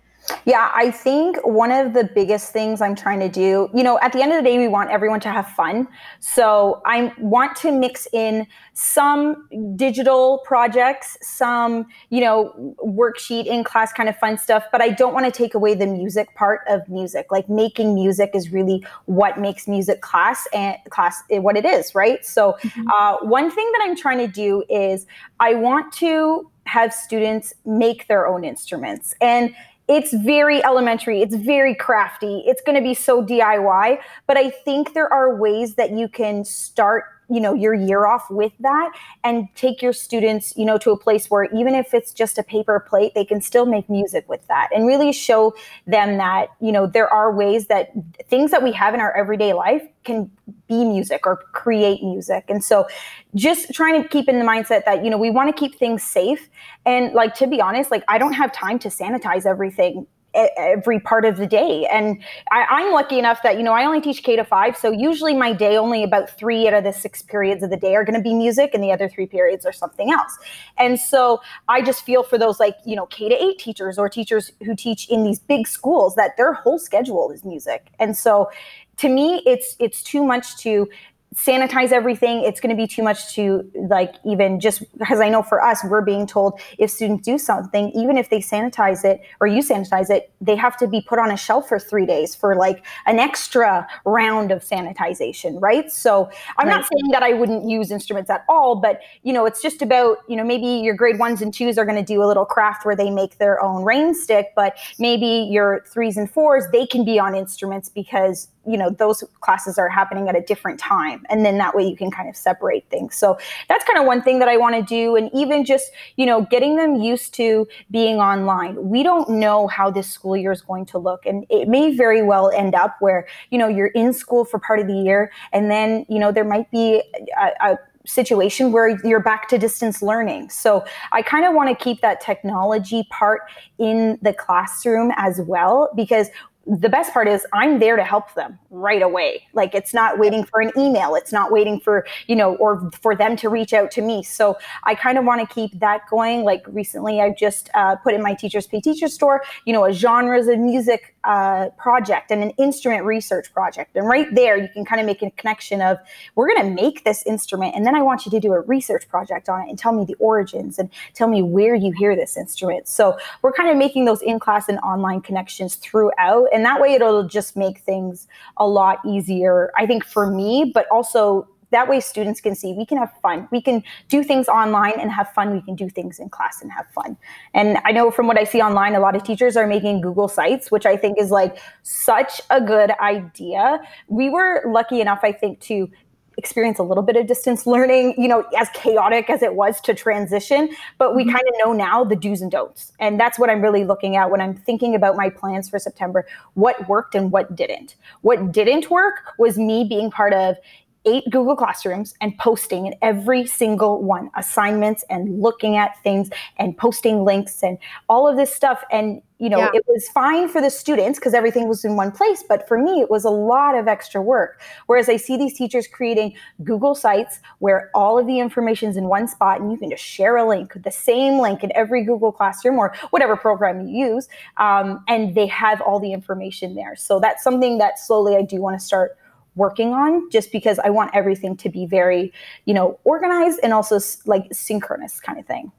Yeah, 0.44 0.70
I 0.74 0.90
think 0.90 1.36
one 1.44 1.70
of 1.72 1.94
the 1.94 2.04
biggest 2.04 2.52
things 2.52 2.80
I'm 2.80 2.94
trying 2.94 3.20
to 3.20 3.28
do, 3.28 3.68
you 3.74 3.82
know, 3.82 3.98
at 4.00 4.12
the 4.12 4.22
end 4.22 4.32
of 4.32 4.42
the 4.42 4.48
day, 4.48 4.58
we 4.58 4.68
want 4.68 4.90
everyone 4.90 5.20
to 5.20 5.30
have 5.30 5.48
fun. 5.48 5.88
So 6.20 6.80
I 6.84 7.12
want 7.18 7.56
to 7.58 7.72
mix 7.72 8.06
in 8.12 8.46
some 8.72 9.48
digital 9.76 10.42
projects, 10.44 11.16
some, 11.22 11.86
you 12.10 12.20
know, 12.20 12.74
worksheet 12.84 13.46
in 13.46 13.64
class 13.64 13.92
kind 13.92 14.08
of 14.08 14.16
fun 14.16 14.38
stuff, 14.38 14.64
but 14.70 14.80
I 14.80 14.90
don't 14.90 15.12
want 15.12 15.26
to 15.26 15.32
take 15.32 15.54
away 15.54 15.74
the 15.74 15.86
music 15.86 16.34
part 16.34 16.60
of 16.68 16.88
music. 16.88 17.26
Like 17.30 17.48
making 17.48 17.94
music 17.94 18.30
is 18.34 18.52
really 18.52 18.84
what 19.06 19.38
makes 19.38 19.66
music 19.66 20.02
class 20.02 20.46
and 20.52 20.76
class 20.90 21.22
eh, 21.30 21.38
what 21.38 21.56
it 21.56 21.64
is, 21.64 21.94
right? 21.94 22.24
So 22.24 22.56
mm-hmm. 22.62 22.88
uh, 22.88 23.16
one 23.22 23.50
thing 23.50 23.70
that 23.72 23.82
I'm 23.84 23.96
trying 23.96 24.18
to 24.18 24.28
do 24.28 24.64
is 24.68 25.06
I 25.40 25.54
want 25.54 25.92
to 25.94 26.48
have 26.64 26.94
students 26.94 27.52
make 27.64 28.06
their 28.06 28.26
own 28.26 28.44
instruments. 28.44 29.14
And 29.20 29.54
it's 29.88 30.12
very 30.12 30.64
elementary. 30.64 31.22
It's 31.22 31.34
very 31.34 31.74
crafty. 31.74 32.42
It's 32.46 32.62
going 32.62 32.76
to 32.76 32.82
be 32.82 32.94
so 32.94 33.22
diy 33.22 33.98
but 34.26 34.36
i 34.36 34.50
think 34.50 34.94
there 34.94 35.12
are 35.12 35.36
ways 35.36 35.74
that 35.74 35.90
you 35.90 36.08
can 36.08 36.44
start 36.44 37.04
you 37.32 37.40
know 37.40 37.54
your 37.54 37.74
year 37.74 38.06
off 38.06 38.30
with 38.30 38.52
that 38.60 38.92
and 39.24 39.48
take 39.54 39.80
your 39.80 39.92
students 39.92 40.52
you 40.56 40.64
know 40.64 40.78
to 40.78 40.90
a 40.90 40.96
place 40.96 41.30
where 41.30 41.44
even 41.54 41.74
if 41.74 41.94
it's 41.94 42.12
just 42.12 42.38
a 42.38 42.42
paper 42.42 42.80
plate 42.88 43.12
they 43.14 43.24
can 43.24 43.40
still 43.40 43.66
make 43.66 43.88
music 43.88 44.28
with 44.28 44.46
that 44.48 44.68
and 44.74 44.86
really 44.86 45.12
show 45.12 45.54
them 45.86 46.18
that 46.18 46.48
you 46.60 46.70
know 46.70 46.86
there 46.86 47.12
are 47.12 47.34
ways 47.34 47.66
that 47.66 47.90
things 48.28 48.50
that 48.50 48.62
we 48.62 48.72
have 48.72 48.94
in 48.94 49.00
our 49.00 49.16
everyday 49.16 49.52
life 49.52 49.82
can 50.04 50.30
be 50.68 50.84
music 50.84 51.26
or 51.26 51.36
create 51.52 52.02
music. 52.02 52.44
And 52.48 52.64
so 52.64 52.86
just 53.34 53.72
trying 53.72 54.02
to 54.02 54.08
keep 54.08 54.28
in 54.28 54.38
the 54.38 54.44
mindset 54.44 54.84
that 54.84 55.04
you 55.04 55.10
know 55.10 55.18
we 55.18 55.30
want 55.30 55.54
to 55.54 55.58
keep 55.58 55.78
things 55.78 56.02
safe. 56.02 56.48
And 56.84 57.12
like 57.12 57.34
to 57.36 57.46
be 57.46 57.60
honest 57.60 57.90
like 57.90 58.04
i 58.08 58.18
don't 58.18 58.32
have 58.32 58.52
time 58.52 58.78
to 58.80 58.88
sanitize 58.88 59.46
everything 59.46 60.06
every 60.34 60.98
part 60.98 61.24
of 61.24 61.36
the 61.36 61.46
day. 61.46 61.86
And 61.92 62.22
I, 62.50 62.82
am 62.82 62.92
lucky 62.92 63.18
enough 63.18 63.42
that, 63.42 63.56
you 63.56 63.62
know, 63.62 63.72
I 63.72 63.84
only 63.84 64.00
teach 64.00 64.22
K 64.22 64.36
to 64.36 64.44
five. 64.44 64.76
So 64.76 64.90
usually 64.90 65.34
my 65.34 65.52
day, 65.52 65.76
only 65.76 66.02
about 66.02 66.30
three 66.30 66.66
out 66.66 66.74
of 66.74 66.84
the 66.84 66.92
six 66.92 67.22
periods 67.22 67.62
of 67.62 67.70
the 67.70 67.76
day 67.76 67.94
are 67.94 68.04
going 68.04 68.16
to 68.16 68.22
be 68.22 68.34
music 68.34 68.70
and 68.74 68.82
the 68.82 68.92
other 68.92 69.08
three 69.08 69.26
periods 69.26 69.66
are 69.66 69.72
something 69.72 70.10
else. 70.10 70.38
And 70.78 70.98
so 70.98 71.40
I 71.68 71.82
just 71.82 72.04
feel 72.04 72.22
for 72.22 72.38
those 72.38 72.58
like, 72.58 72.76
you 72.84 72.96
know, 72.96 73.06
K 73.06 73.28
to 73.28 73.42
eight 73.42 73.58
teachers 73.58 73.98
or 73.98 74.08
teachers 74.08 74.50
who 74.64 74.74
teach 74.74 75.08
in 75.08 75.24
these 75.24 75.38
big 75.38 75.66
schools 75.66 76.14
that 76.14 76.36
their 76.36 76.54
whole 76.54 76.78
schedule 76.78 77.30
is 77.30 77.44
music. 77.44 77.88
And 77.98 78.16
so 78.16 78.50
to 78.98 79.08
me, 79.08 79.42
it's, 79.46 79.76
it's 79.78 80.02
too 80.02 80.24
much 80.24 80.56
to 80.58 80.88
sanitize 81.34 81.92
everything 81.92 82.42
it's 82.42 82.60
going 82.60 82.74
to 82.74 82.80
be 82.80 82.86
too 82.86 83.02
much 83.02 83.34
to 83.34 83.70
like 83.88 84.16
even 84.24 84.60
just 84.60 84.82
because 84.98 85.18
i 85.18 85.30
know 85.30 85.42
for 85.42 85.62
us 85.62 85.80
we're 85.84 86.02
being 86.02 86.26
told 86.26 86.60
if 86.78 86.90
students 86.90 87.24
do 87.24 87.38
something 87.38 87.90
even 87.92 88.18
if 88.18 88.28
they 88.28 88.38
sanitize 88.38 89.02
it 89.02 89.20
or 89.40 89.46
you 89.46 89.62
sanitize 89.62 90.10
it 90.10 90.30
they 90.42 90.54
have 90.54 90.76
to 90.76 90.86
be 90.86 91.00
put 91.00 91.18
on 91.18 91.30
a 91.30 91.36
shelf 91.36 91.68
for 91.68 91.78
three 91.78 92.04
days 92.04 92.34
for 92.34 92.54
like 92.54 92.84
an 93.06 93.18
extra 93.18 93.86
round 94.04 94.50
of 94.50 94.62
sanitization 94.62 95.58
right 95.62 95.90
so 95.90 96.30
i'm 96.58 96.68
right. 96.68 96.76
not 96.76 96.82
saying 96.82 97.10
that 97.10 97.22
i 97.22 97.32
wouldn't 97.32 97.68
use 97.68 97.90
instruments 97.90 98.28
at 98.28 98.44
all 98.48 98.76
but 98.76 99.00
you 99.22 99.32
know 99.32 99.46
it's 99.46 99.62
just 99.62 99.80
about 99.80 100.18
you 100.28 100.36
know 100.36 100.44
maybe 100.44 100.66
your 100.66 100.94
grade 100.94 101.18
ones 101.18 101.40
and 101.40 101.54
twos 101.54 101.78
are 101.78 101.86
going 101.86 101.96
to 101.96 102.04
do 102.04 102.22
a 102.22 102.26
little 102.26 102.44
craft 102.44 102.84
where 102.84 102.96
they 102.96 103.08
make 103.08 103.38
their 103.38 103.62
own 103.62 103.84
rain 103.84 104.14
stick 104.14 104.48
but 104.54 104.76
maybe 104.98 105.48
your 105.50 105.82
threes 105.86 106.18
and 106.18 106.30
fours 106.30 106.64
they 106.72 106.86
can 106.86 107.06
be 107.06 107.18
on 107.18 107.34
instruments 107.34 107.88
because 107.88 108.48
you 108.66 108.76
know 108.76 108.90
those 108.90 109.24
classes 109.40 109.78
are 109.78 109.88
happening 109.88 110.28
at 110.28 110.36
a 110.36 110.40
different 110.40 110.78
time 110.78 111.24
and 111.28 111.44
then 111.44 111.58
that 111.58 111.74
way 111.74 111.84
you 111.84 111.96
can 111.96 112.10
kind 112.10 112.28
of 112.28 112.36
separate 112.36 112.84
things 112.90 113.14
so 113.14 113.38
that's 113.68 113.84
kind 113.84 113.98
of 113.98 114.06
one 114.06 114.22
thing 114.22 114.38
that 114.38 114.48
i 114.48 114.56
want 114.56 114.74
to 114.74 114.82
do 114.82 115.16
and 115.16 115.30
even 115.34 115.64
just 115.64 115.90
you 116.16 116.26
know 116.26 116.42
getting 116.42 116.76
them 116.76 116.96
used 116.96 117.34
to 117.34 117.66
being 117.90 118.16
online 118.16 118.76
we 118.88 119.02
don't 119.02 119.28
know 119.28 119.66
how 119.66 119.90
this 119.90 120.08
school 120.08 120.36
year 120.36 120.52
is 120.52 120.60
going 120.60 120.86
to 120.86 120.98
look 120.98 121.26
and 121.26 121.44
it 121.50 121.68
may 121.68 121.94
very 121.94 122.22
well 122.22 122.50
end 122.50 122.74
up 122.74 122.96
where 123.00 123.26
you 123.50 123.58
know 123.58 123.68
you're 123.68 123.88
in 123.88 124.12
school 124.12 124.44
for 124.44 124.58
part 124.58 124.78
of 124.78 124.86
the 124.86 124.96
year 124.96 125.32
and 125.52 125.70
then 125.70 126.06
you 126.08 126.18
know 126.18 126.30
there 126.30 126.44
might 126.44 126.70
be 126.70 127.02
a, 127.40 127.72
a 127.72 127.78
situation 128.04 128.72
where 128.72 128.98
you're 129.06 129.20
back 129.20 129.48
to 129.48 129.58
distance 129.58 130.02
learning. 130.02 130.50
So 130.50 130.84
I 131.12 131.22
kind 131.22 131.44
of 131.44 131.54
want 131.54 131.68
to 131.68 131.84
keep 131.84 132.00
that 132.00 132.20
technology 132.20 133.06
part 133.10 133.42
in 133.78 134.18
the 134.22 134.32
classroom 134.32 135.12
as 135.16 135.40
well 135.40 135.90
because 135.94 136.28
the 136.66 136.88
best 136.88 137.12
part 137.12 137.26
is 137.26 137.44
I'm 137.52 137.80
there 137.80 137.96
to 137.96 138.04
help 138.04 138.34
them 138.34 138.58
right 138.70 139.02
away. 139.02 139.46
Like 139.52 139.74
it's 139.74 139.92
not 139.92 140.18
waiting 140.18 140.44
for 140.44 140.60
an 140.60 140.70
email. 140.76 141.14
It's 141.14 141.32
not 141.32 141.50
waiting 141.50 141.80
for, 141.80 142.06
you 142.28 142.36
know, 142.36 142.54
or 142.56 142.90
for 143.00 143.16
them 143.16 143.36
to 143.36 143.48
reach 143.48 143.72
out 143.72 143.90
to 143.92 144.02
me. 144.02 144.22
So 144.22 144.56
I 144.84 144.94
kind 144.94 145.18
of 145.18 145.24
want 145.24 145.46
to 145.46 145.54
keep 145.54 145.78
that 145.80 146.02
going. 146.08 146.44
Like 146.44 146.64
recently, 146.68 147.20
I've 147.20 147.36
just 147.36 147.68
uh, 147.74 147.96
put 147.96 148.14
in 148.14 148.22
my 148.22 148.34
Teachers 148.34 148.66
Pay 148.66 148.80
Teacher 148.80 149.08
store, 149.08 149.42
you 149.64 149.72
know, 149.72 149.84
a 149.84 149.92
genres 149.92 150.46
of 150.46 150.58
music 150.58 151.11
uh, 151.24 151.68
project 151.78 152.30
and 152.30 152.42
an 152.42 152.50
instrument 152.58 153.04
research 153.04 153.52
project. 153.52 153.96
And 153.96 154.06
right 154.08 154.32
there, 154.34 154.56
you 154.56 154.68
can 154.68 154.84
kind 154.84 155.00
of 155.00 155.06
make 155.06 155.22
a 155.22 155.30
connection 155.32 155.80
of 155.80 155.98
we're 156.34 156.48
going 156.48 156.66
to 156.66 156.82
make 156.82 157.04
this 157.04 157.22
instrument, 157.26 157.74
and 157.74 157.86
then 157.86 157.94
I 157.94 158.02
want 158.02 158.24
you 158.24 158.30
to 158.30 158.40
do 158.40 158.52
a 158.52 158.60
research 158.60 159.08
project 159.08 159.48
on 159.48 159.62
it 159.62 159.68
and 159.68 159.78
tell 159.78 159.92
me 159.92 160.04
the 160.04 160.14
origins 160.14 160.78
and 160.78 160.90
tell 161.14 161.28
me 161.28 161.42
where 161.42 161.74
you 161.74 161.92
hear 161.92 162.16
this 162.16 162.36
instrument. 162.36 162.88
So 162.88 163.16
we're 163.42 163.52
kind 163.52 163.70
of 163.70 163.76
making 163.76 164.04
those 164.04 164.22
in 164.22 164.38
class 164.38 164.68
and 164.68 164.78
online 164.80 165.20
connections 165.20 165.76
throughout, 165.76 166.48
and 166.52 166.64
that 166.64 166.80
way 166.80 166.92
it'll 166.94 167.26
just 167.28 167.56
make 167.56 167.78
things 167.78 168.26
a 168.56 168.66
lot 168.66 168.98
easier. 169.06 169.70
I 169.76 169.86
think 169.86 170.04
for 170.04 170.30
me, 170.30 170.70
but 170.74 170.86
also 170.90 171.46
that 171.72 171.88
way 171.88 171.98
students 172.00 172.40
can 172.40 172.54
see 172.54 172.72
we 172.72 172.86
can 172.86 172.96
have 172.96 173.12
fun 173.20 173.48
we 173.50 173.60
can 173.60 173.82
do 174.08 174.22
things 174.22 174.48
online 174.48 174.98
and 175.00 175.10
have 175.10 175.28
fun 175.32 175.52
we 175.52 175.60
can 175.62 175.74
do 175.74 175.88
things 175.88 176.18
in 176.18 176.28
class 176.28 176.62
and 176.62 176.70
have 176.70 176.86
fun 176.90 177.16
and 177.54 177.78
i 177.84 177.90
know 177.90 178.10
from 178.10 178.26
what 178.26 178.38
i 178.38 178.44
see 178.44 178.60
online 178.60 178.94
a 178.94 179.00
lot 179.00 179.16
of 179.16 179.24
teachers 179.24 179.56
are 179.56 179.66
making 179.66 180.00
google 180.00 180.28
sites 180.28 180.70
which 180.70 180.86
i 180.86 180.96
think 180.96 181.18
is 181.18 181.30
like 181.30 181.58
such 181.82 182.40
a 182.50 182.60
good 182.60 182.92
idea 183.00 183.80
we 184.08 184.30
were 184.30 184.62
lucky 184.66 185.00
enough 185.00 185.20
i 185.22 185.32
think 185.32 185.58
to 185.60 185.90
experience 186.36 186.78
a 186.78 186.82
little 186.82 187.02
bit 187.02 187.16
of 187.16 187.26
distance 187.26 187.66
learning, 187.66 188.14
you 188.16 188.28
know, 188.28 188.44
as 188.58 188.68
chaotic 188.70 189.28
as 189.30 189.42
it 189.42 189.54
was 189.54 189.80
to 189.82 189.94
transition, 189.94 190.68
but 190.98 191.14
we 191.14 191.22
mm-hmm. 191.22 191.32
kind 191.32 191.44
of 191.48 191.54
know 191.64 191.72
now 191.72 192.04
the 192.04 192.16
do's 192.16 192.40
and 192.40 192.50
don'ts. 192.50 192.92
And 192.98 193.18
that's 193.18 193.38
what 193.38 193.50
I'm 193.50 193.60
really 193.60 193.84
looking 193.84 194.16
at 194.16 194.30
when 194.30 194.40
I'm 194.40 194.54
thinking 194.54 194.94
about 194.94 195.16
my 195.16 195.28
plans 195.28 195.68
for 195.68 195.78
September, 195.78 196.26
what 196.54 196.88
worked 196.88 197.14
and 197.14 197.30
what 197.30 197.54
didn't. 197.54 197.96
What 198.22 198.52
didn't 198.52 198.90
work 198.90 199.34
was 199.38 199.58
me 199.58 199.84
being 199.84 200.10
part 200.10 200.32
of 200.32 200.56
eight 201.04 201.24
Google 201.30 201.56
Classrooms 201.56 202.14
and 202.20 202.36
posting 202.38 202.86
in 202.86 202.94
every 203.02 203.46
single 203.46 204.02
one 204.02 204.30
assignments 204.36 205.04
and 205.10 205.40
looking 205.40 205.76
at 205.76 206.00
things 206.02 206.30
and 206.58 206.76
posting 206.76 207.24
links 207.24 207.62
and 207.62 207.78
all 208.08 208.28
of 208.28 208.36
this 208.36 208.54
stuff. 208.54 208.84
And, 208.90 209.20
you 209.38 209.48
know, 209.48 209.58
yeah. 209.58 209.70
it 209.74 209.84
was 209.88 210.08
fine 210.08 210.48
for 210.48 210.60
the 210.60 210.70
students 210.70 211.18
because 211.18 211.34
everything 211.34 211.66
was 211.66 211.84
in 211.84 211.96
one 211.96 212.12
place. 212.12 212.44
But 212.48 212.68
for 212.68 212.78
me, 212.78 213.00
it 213.00 213.10
was 213.10 213.24
a 213.24 213.30
lot 213.30 213.74
of 213.74 213.88
extra 213.88 214.22
work. 214.22 214.60
Whereas 214.86 215.08
I 215.08 215.16
see 215.16 215.36
these 215.36 215.56
teachers 215.58 215.88
creating 215.88 216.34
Google 216.62 216.94
sites 216.94 217.40
where 217.58 217.90
all 217.94 218.18
of 218.18 218.28
the 218.28 218.38
information 218.38 218.88
is 218.88 218.96
in 218.96 219.04
one 219.04 219.26
spot 219.26 219.60
and 219.60 219.72
you 219.72 219.78
can 219.78 219.90
just 219.90 220.04
share 220.04 220.36
a 220.36 220.46
link, 220.46 220.72
the 220.84 220.92
same 220.92 221.40
link 221.40 221.64
in 221.64 221.72
every 221.74 222.04
Google 222.04 222.30
Classroom 222.30 222.78
or 222.78 222.94
whatever 223.10 223.36
program 223.36 223.88
you 223.88 224.06
use. 224.12 224.28
Um, 224.58 225.02
and 225.08 225.34
they 225.34 225.48
have 225.48 225.80
all 225.80 225.98
the 225.98 226.12
information 226.12 226.76
there. 226.76 226.94
So 226.94 227.18
that's 227.18 227.42
something 227.42 227.78
that 227.78 227.98
slowly 227.98 228.36
I 228.36 228.42
do 228.42 228.60
want 228.60 228.78
to 228.78 228.84
start 228.84 229.16
working 229.54 229.92
on 229.92 230.28
just 230.30 230.52
because 230.52 230.78
I 230.78 230.90
want 230.90 231.10
everything 231.14 231.56
to 231.58 231.68
be 231.68 231.86
very, 231.86 232.32
you 232.64 232.74
know, 232.74 232.98
organized 233.04 233.60
and 233.62 233.72
also 233.72 233.98
like 234.26 234.46
synchronous 234.52 235.20
kind 235.20 235.38
of 235.38 235.46
thing. 235.46 235.72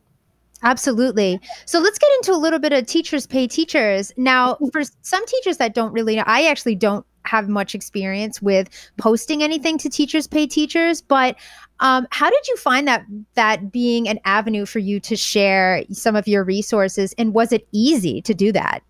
Absolutely. 0.64 1.42
So 1.66 1.80
let's 1.80 2.00
get 2.00 2.10
into 2.18 2.32
a 2.32 2.40
little 2.40 2.60
bit 2.60 2.72
of 2.72 2.86
teachers 2.86 3.28
pay 3.28 3.48
teachers. 3.48 4.14
Now, 4.16 4.54
mm-hmm. 4.54 4.68
for 4.68 4.84
some 5.02 5.26
teachers 5.26 5.58
that 5.58 5.74
don't 5.74 5.92
really 5.92 6.16
know, 6.16 6.24
I 6.26 6.48
actually 6.48 6.76
don't 6.76 7.06
have 7.26 7.50
much 7.50 7.74
experience 7.76 8.42
with 8.42 8.70
posting 8.98 9.44
anything 9.44 9.78
to 9.80 9.90
teachers 9.90 10.28
pay 10.28 10.46
teachers, 10.48 11.02
but 11.02 11.36
um, 11.80 12.08
how 12.12 12.30
did 12.30 12.48
you 12.48 12.56
find 12.58 12.88
that 12.88 13.06
that 13.36 13.72
being 13.72 14.08
an 14.08 14.20
avenue 14.26 14.66
for 14.66 14.80
you 14.80 15.00
to 15.02 15.16
share 15.16 15.84
some 15.92 16.16
of 16.16 16.28
your 16.28 16.44
resources, 16.44 17.14
and 17.18 17.34
was 17.34 17.52
it 17.52 17.68
easy 17.72 18.22
to 18.22 18.34
do 18.34 18.52
that? 18.52 18.84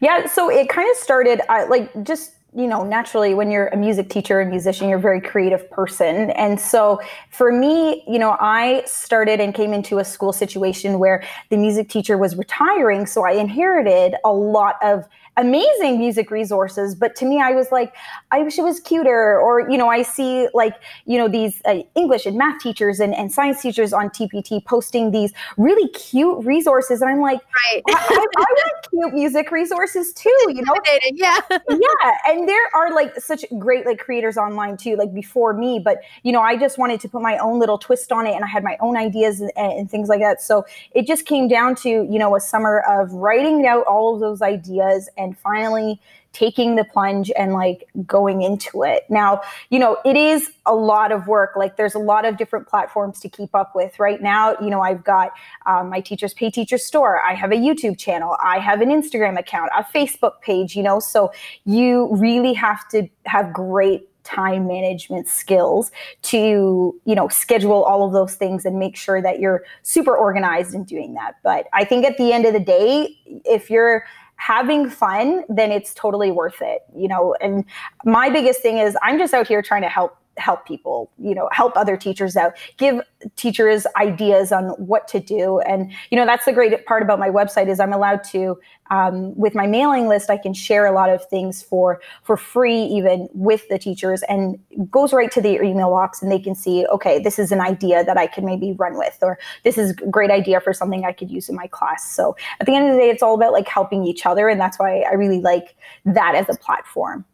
Yeah, 0.00 0.26
so 0.26 0.50
it 0.50 0.68
kind 0.68 0.88
of 0.90 0.96
started 0.96 1.40
uh, 1.48 1.66
like 1.68 1.90
just 2.04 2.32
you 2.56 2.66
know, 2.66 2.84
naturally 2.84 3.34
when 3.34 3.50
you're 3.50 3.66
a 3.68 3.76
music 3.76 4.08
teacher 4.08 4.40
and 4.40 4.50
musician, 4.50 4.88
you're 4.88 4.98
a 4.98 5.00
very 5.00 5.20
creative 5.20 5.70
person. 5.70 6.30
And 6.30 6.58
so 6.58 6.98
for 7.30 7.52
me, 7.52 8.02
you 8.08 8.18
know, 8.18 8.34
I 8.40 8.82
started 8.86 9.40
and 9.40 9.54
came 9.54 9.74
into 9.74 9.98
a 9.98 10.04
school 10.04 10.32
situation 10.32 10.98
where 10.98 11.22
the 11.50 11.58
music 11.58 11.90
teacher 11.90 12.16
was 12.16 12.34
retiring. 12.34 13.04
So 13.04 13.26
I 13.26 13.32
inherited 13.32 14.14
a 14.24 14.32
lot 14.32 14.76
of 14.82 15.04
amazing 15.36 15.98
music 15.98 16.30
resources 16.30 16.94
but 16.94 17.14
to 17.16 17.24
me 17.24 17.40
i 17.40 17.52
was 17.52 17.70
like 17.72 17.94
i 18.30 18.40
wish 18.40 18.58
it 18.58 18.62
was 18.62 18.80
cuter 18.80 19.38
or 19.40 19.68
you 19.70 19.76
know 19.76 19.88
i 19.88 20.02
see 20.02 20.48
like 20.54 20.74
you 21.04 21.18
know 21.18 21.28
these 21.28 21.60
uh, 21.64 21.78
english 21.94 22.26
and 22.26 22.36
math 22.36 22.60
teachers 22.60 23.00
and, 23.00 23.14
and 23.14 23.32
science 23.32 23.60
teachers 23.60 23.92
on 23.92 24.08
tpt 24.10 24.64
posting 24.64 25.10
these 25.10 25.32
really 25.56 25.88
cute 25.90 26.44
resources. 26.44 27.00
And 27.00 27.10
i'm 27.10 27.20
like 27.20 27.40
right. 27.72 27.82
I, 27.88 27.92
I, 27.92 28.26
I 28.36 28.40
want 28.40 28.90
cute 28.90 29.14
music 29.14 29.50
resources 29.50 30.12
too 30.14 30.36
you 30.48 30.62
know? 30.62 30.74
yeah. 31.12 31.40
Yeah 31.68 32.12
and 32.28 32.48
there 32.48 32.66
are 32.74 32.94
like 32.94 33.20
such 33.20 33.44
great 33.58 33.86
like 33.86 33.98
creators 33.98 34.36
online 34.36 34.76
too 34.76 34.96
like 34.96 35.12
before 35.12 35.52
me 35.52 35.78
but 35.78 35.98
you 36.22 36.32
know 36.32 36.40
i 36.40 36.56
just 36.56 36.78
wanted 36.78 37.00
to 37.00 37.08
put 37.08 37.22
my 37.22 37.38
own 37.38 37.58
little 37.58 37.78
twist 37.78 38.12
on 38.12 38.26
it 38.26 38.34
and 38.34 38.44
i 38.44 38.48
had 38.48 38.64
my 38.64 38.76
own 38.80 38.96
ideas 38.96 39.40
and, 39.40 39.50
and 39.56 39.90
things 39.90 40.08
like 40.08 40.20
that. 40.20 40.42
So 40.42 40.64
it 40.92 41.06
just 41.06 41.26
came 41.26 41.48
down 41.48 41.74
to 41.76 41.88
you 41.88 42.18
know 42.18 42.36
a 42.36 42.40
summer 42.40 42.80
of 42.88 43.12
writing 43.12 43.66
out 43.66 43.84
all 43.86 44.14
of 44.14 44.20
those 44.20 44.42
ideas 44.42 45.08
and 45.16 45.25
and 45.26 45.36
finally 45.36 46.00
taking 46.36 46.76
the 46.76 46.84
plunge 46.84 47.32
and 47.38 47.54
like 47.54 47.88
going 48.06 48.42
into 48.42 48.82
it. 48.82 49.04
Now, 49.08 49.40
you 49.70 49.78
know, 49.78 49.96
it 50.04 50.18
is 50.18 50.50
a 50.66 50.74
lot 50.74 51.10
of 51.10 51.26
work. 51.26 51.52
Like 51.56 51.78
there's 51.78 51.94
a 51.94 51.98
lot 51.98 52.26
of 52.26 52.36
different 52.36 52.68
platforms 52.68 53.20
to 53.20 53.28
keep 53.28 53.54
up 53.54 53.74
with. 53.74 53.98
Right 53.98 54.20
now, 54.20 54.54
you 54.60 54.68
know, 54.68 54.82
I've 54.82 55.02
got 55.02 55.32
um, 55.64 55.88
my 55.88 56.00
Teachers 56.00 56.34
Pay 56.34 56.50
Teacher 56.50 56.76
store. 56.76 57.22
I 57.22 57.32
have 57.32 57.52
a 57.52 57.56
YouTube 57.56 57.98
channel. 57.98 58.36
I 58.42 58.58
have 58.58 58.82
an 58.82 58.90
Instagram 58.90 59.38
account, 59.38 59.70
a 59.76 59.82
Facebook 59.82 60.42
page, 60.42 60.76
you 60.76 60.82
know, 60.82 61.00
so 61.00 61.32
you 61.64 62.10
really 62.12 62.52
have 62.52 62.86
to 62.90 63.08
have 63.24 63.52
great 63.54 64.06
time 64.24 64.66
management 64.66 65.28
skills 65.28 65.92
to 66.20 67.00
you 67.04 67.14
know 67.14 67.28
schedule 67.28 67.84
all 67.84 68.04
of 68.04 68.12
those 68.12 68.34
things 68.34 68.64
and 68.64 68.76
make 68.76 68.96
sure 68.96 69.22
that 69.22 69.38
you're 69.38 69.62
super 69.84 70.16
organized 70.16 70.74
in 70.74 70.82
doing 70.82 71.14
that 71.14 71.36
but 71.44 71.68
i 71.72 71.84
think 71.84 72.04
at 72.04 72.18
the 72.18 72.32
end 72.32 72.44
of 72.44 72.52
the 72.52 72.58
day 72.58 73.16
if 73.44 73.70
you're 73.70 74.04
having 74.36 74.88
fun, 74.88 75.44
then 75.48 75.72
it's 75.72 75.94
totally 75.94 76.30
worth 76.30 76.60
it, 76.60 76.82
you 76.94 77.08
know. 77.08 77.34
And 77.40 77.64
my 78.04 78.30
biggest 78.30 78.60
thing 78.60 78.78
is 78.78 78.96
I'm 79.02 79.18
just 79.18 79.34
out 79.34 79.46
here 79.46 79.62
trying 79.62 79.82
to 79.82 79.88
help 79.88 80.16
help 80.38 80.66
people 80.66 81.10
you 81.18 81.34
know 81.34 81.48
help 81.52 81.76
other 81.76 81.96
teachers 81.96 82.36
out 82.36 82.52
give 82.76 83.00
teachers 83.36 83.86
ideas 83.96 84.52
on 84.52 84.68
what 84.70 85.08
to 85.08 85.20
do. 85.20 85.60
And 85.60 85.92
you 86.10 86.16
know 86.18 86.26
that's 86.26 86.44
the 86.44 86.52
great 86.52 86.84
part 86.86 87.02
about 87.02 87.18
my 87.18 87.28
website 87.28 87.68
is 87.68 87.80
i'm 87.80 87.92
allowed 87.92 88.22
to 88.24 88.58
um, 88.90 89.36
with 89.36 89.54
my 89.54 89.66
mailing 89.66 90.08
list 90.08 90.30
i 90.30 90.36
can 90.36 90.54
share 90.54 90.86
a 90.86 90.92
lot 90.92 91.10
of 91.10 91.24
things 91.28 91.62
for 91.62 92.00
for 92.22 92.36
free 92.36 92.82
even 92.82 93.28
with 93.32 93.68
the 93.68 93.78
teachers 93.78 94.22
and 94.28 94.58
goes 94.90 95.12
right 95.12 95.30
to 95.32 95.40
their 95.40 95.62
email 95.62 95.90
box 95.90 96.22
and 96.22 96.30
they 96.30 96.38
can 96.38 96.54
see 96.54 96.86
okay 96.86 97.18
this 97.18 97.38
is 97.38 97.52
an 97.52 97.60
idea 97.60 98.04
that 98.04 98.16
i 98.16 98.26
can 98.26 98.44
maybe 98.44 98.72
run 98.72 98.96
with 98.96 99.18
or 99.22 99.38
this 99.64 99.78
is 99.78 99.90
a 99.90 100.06
great 100.06 100.30
idea 100.30 100.60
for 100.60 100.72
something 100.72 101.04
i 101.04 101.12
could 101.12 101.30
use 101.30 101.48
in 101.48 101.56
my 101.56 101.66
class. 101.68 102.10
So 102.14 102.36
at 102.60 102.66
the 102.66 102.74
end 102.74 102.88
of 102.88 102.94
the 102.94 103.00
day 103.00 103.10
it's 103.10 103.22
all 103.22 103.34
about 103.34 103.52
like 103.52 103.68
helping 103.68 104.04
each 104.04 104.26
other 104.26 104.48
and 104.48 104.60
that's 104.60 104.78
why 104.78 105.00
i 105.00 105.14
really 105.14 105.40
like 105.40 105.76
that 106.04 106.34
as 106.34 106.48
a 106.48 106.58
platform 106.58 107.24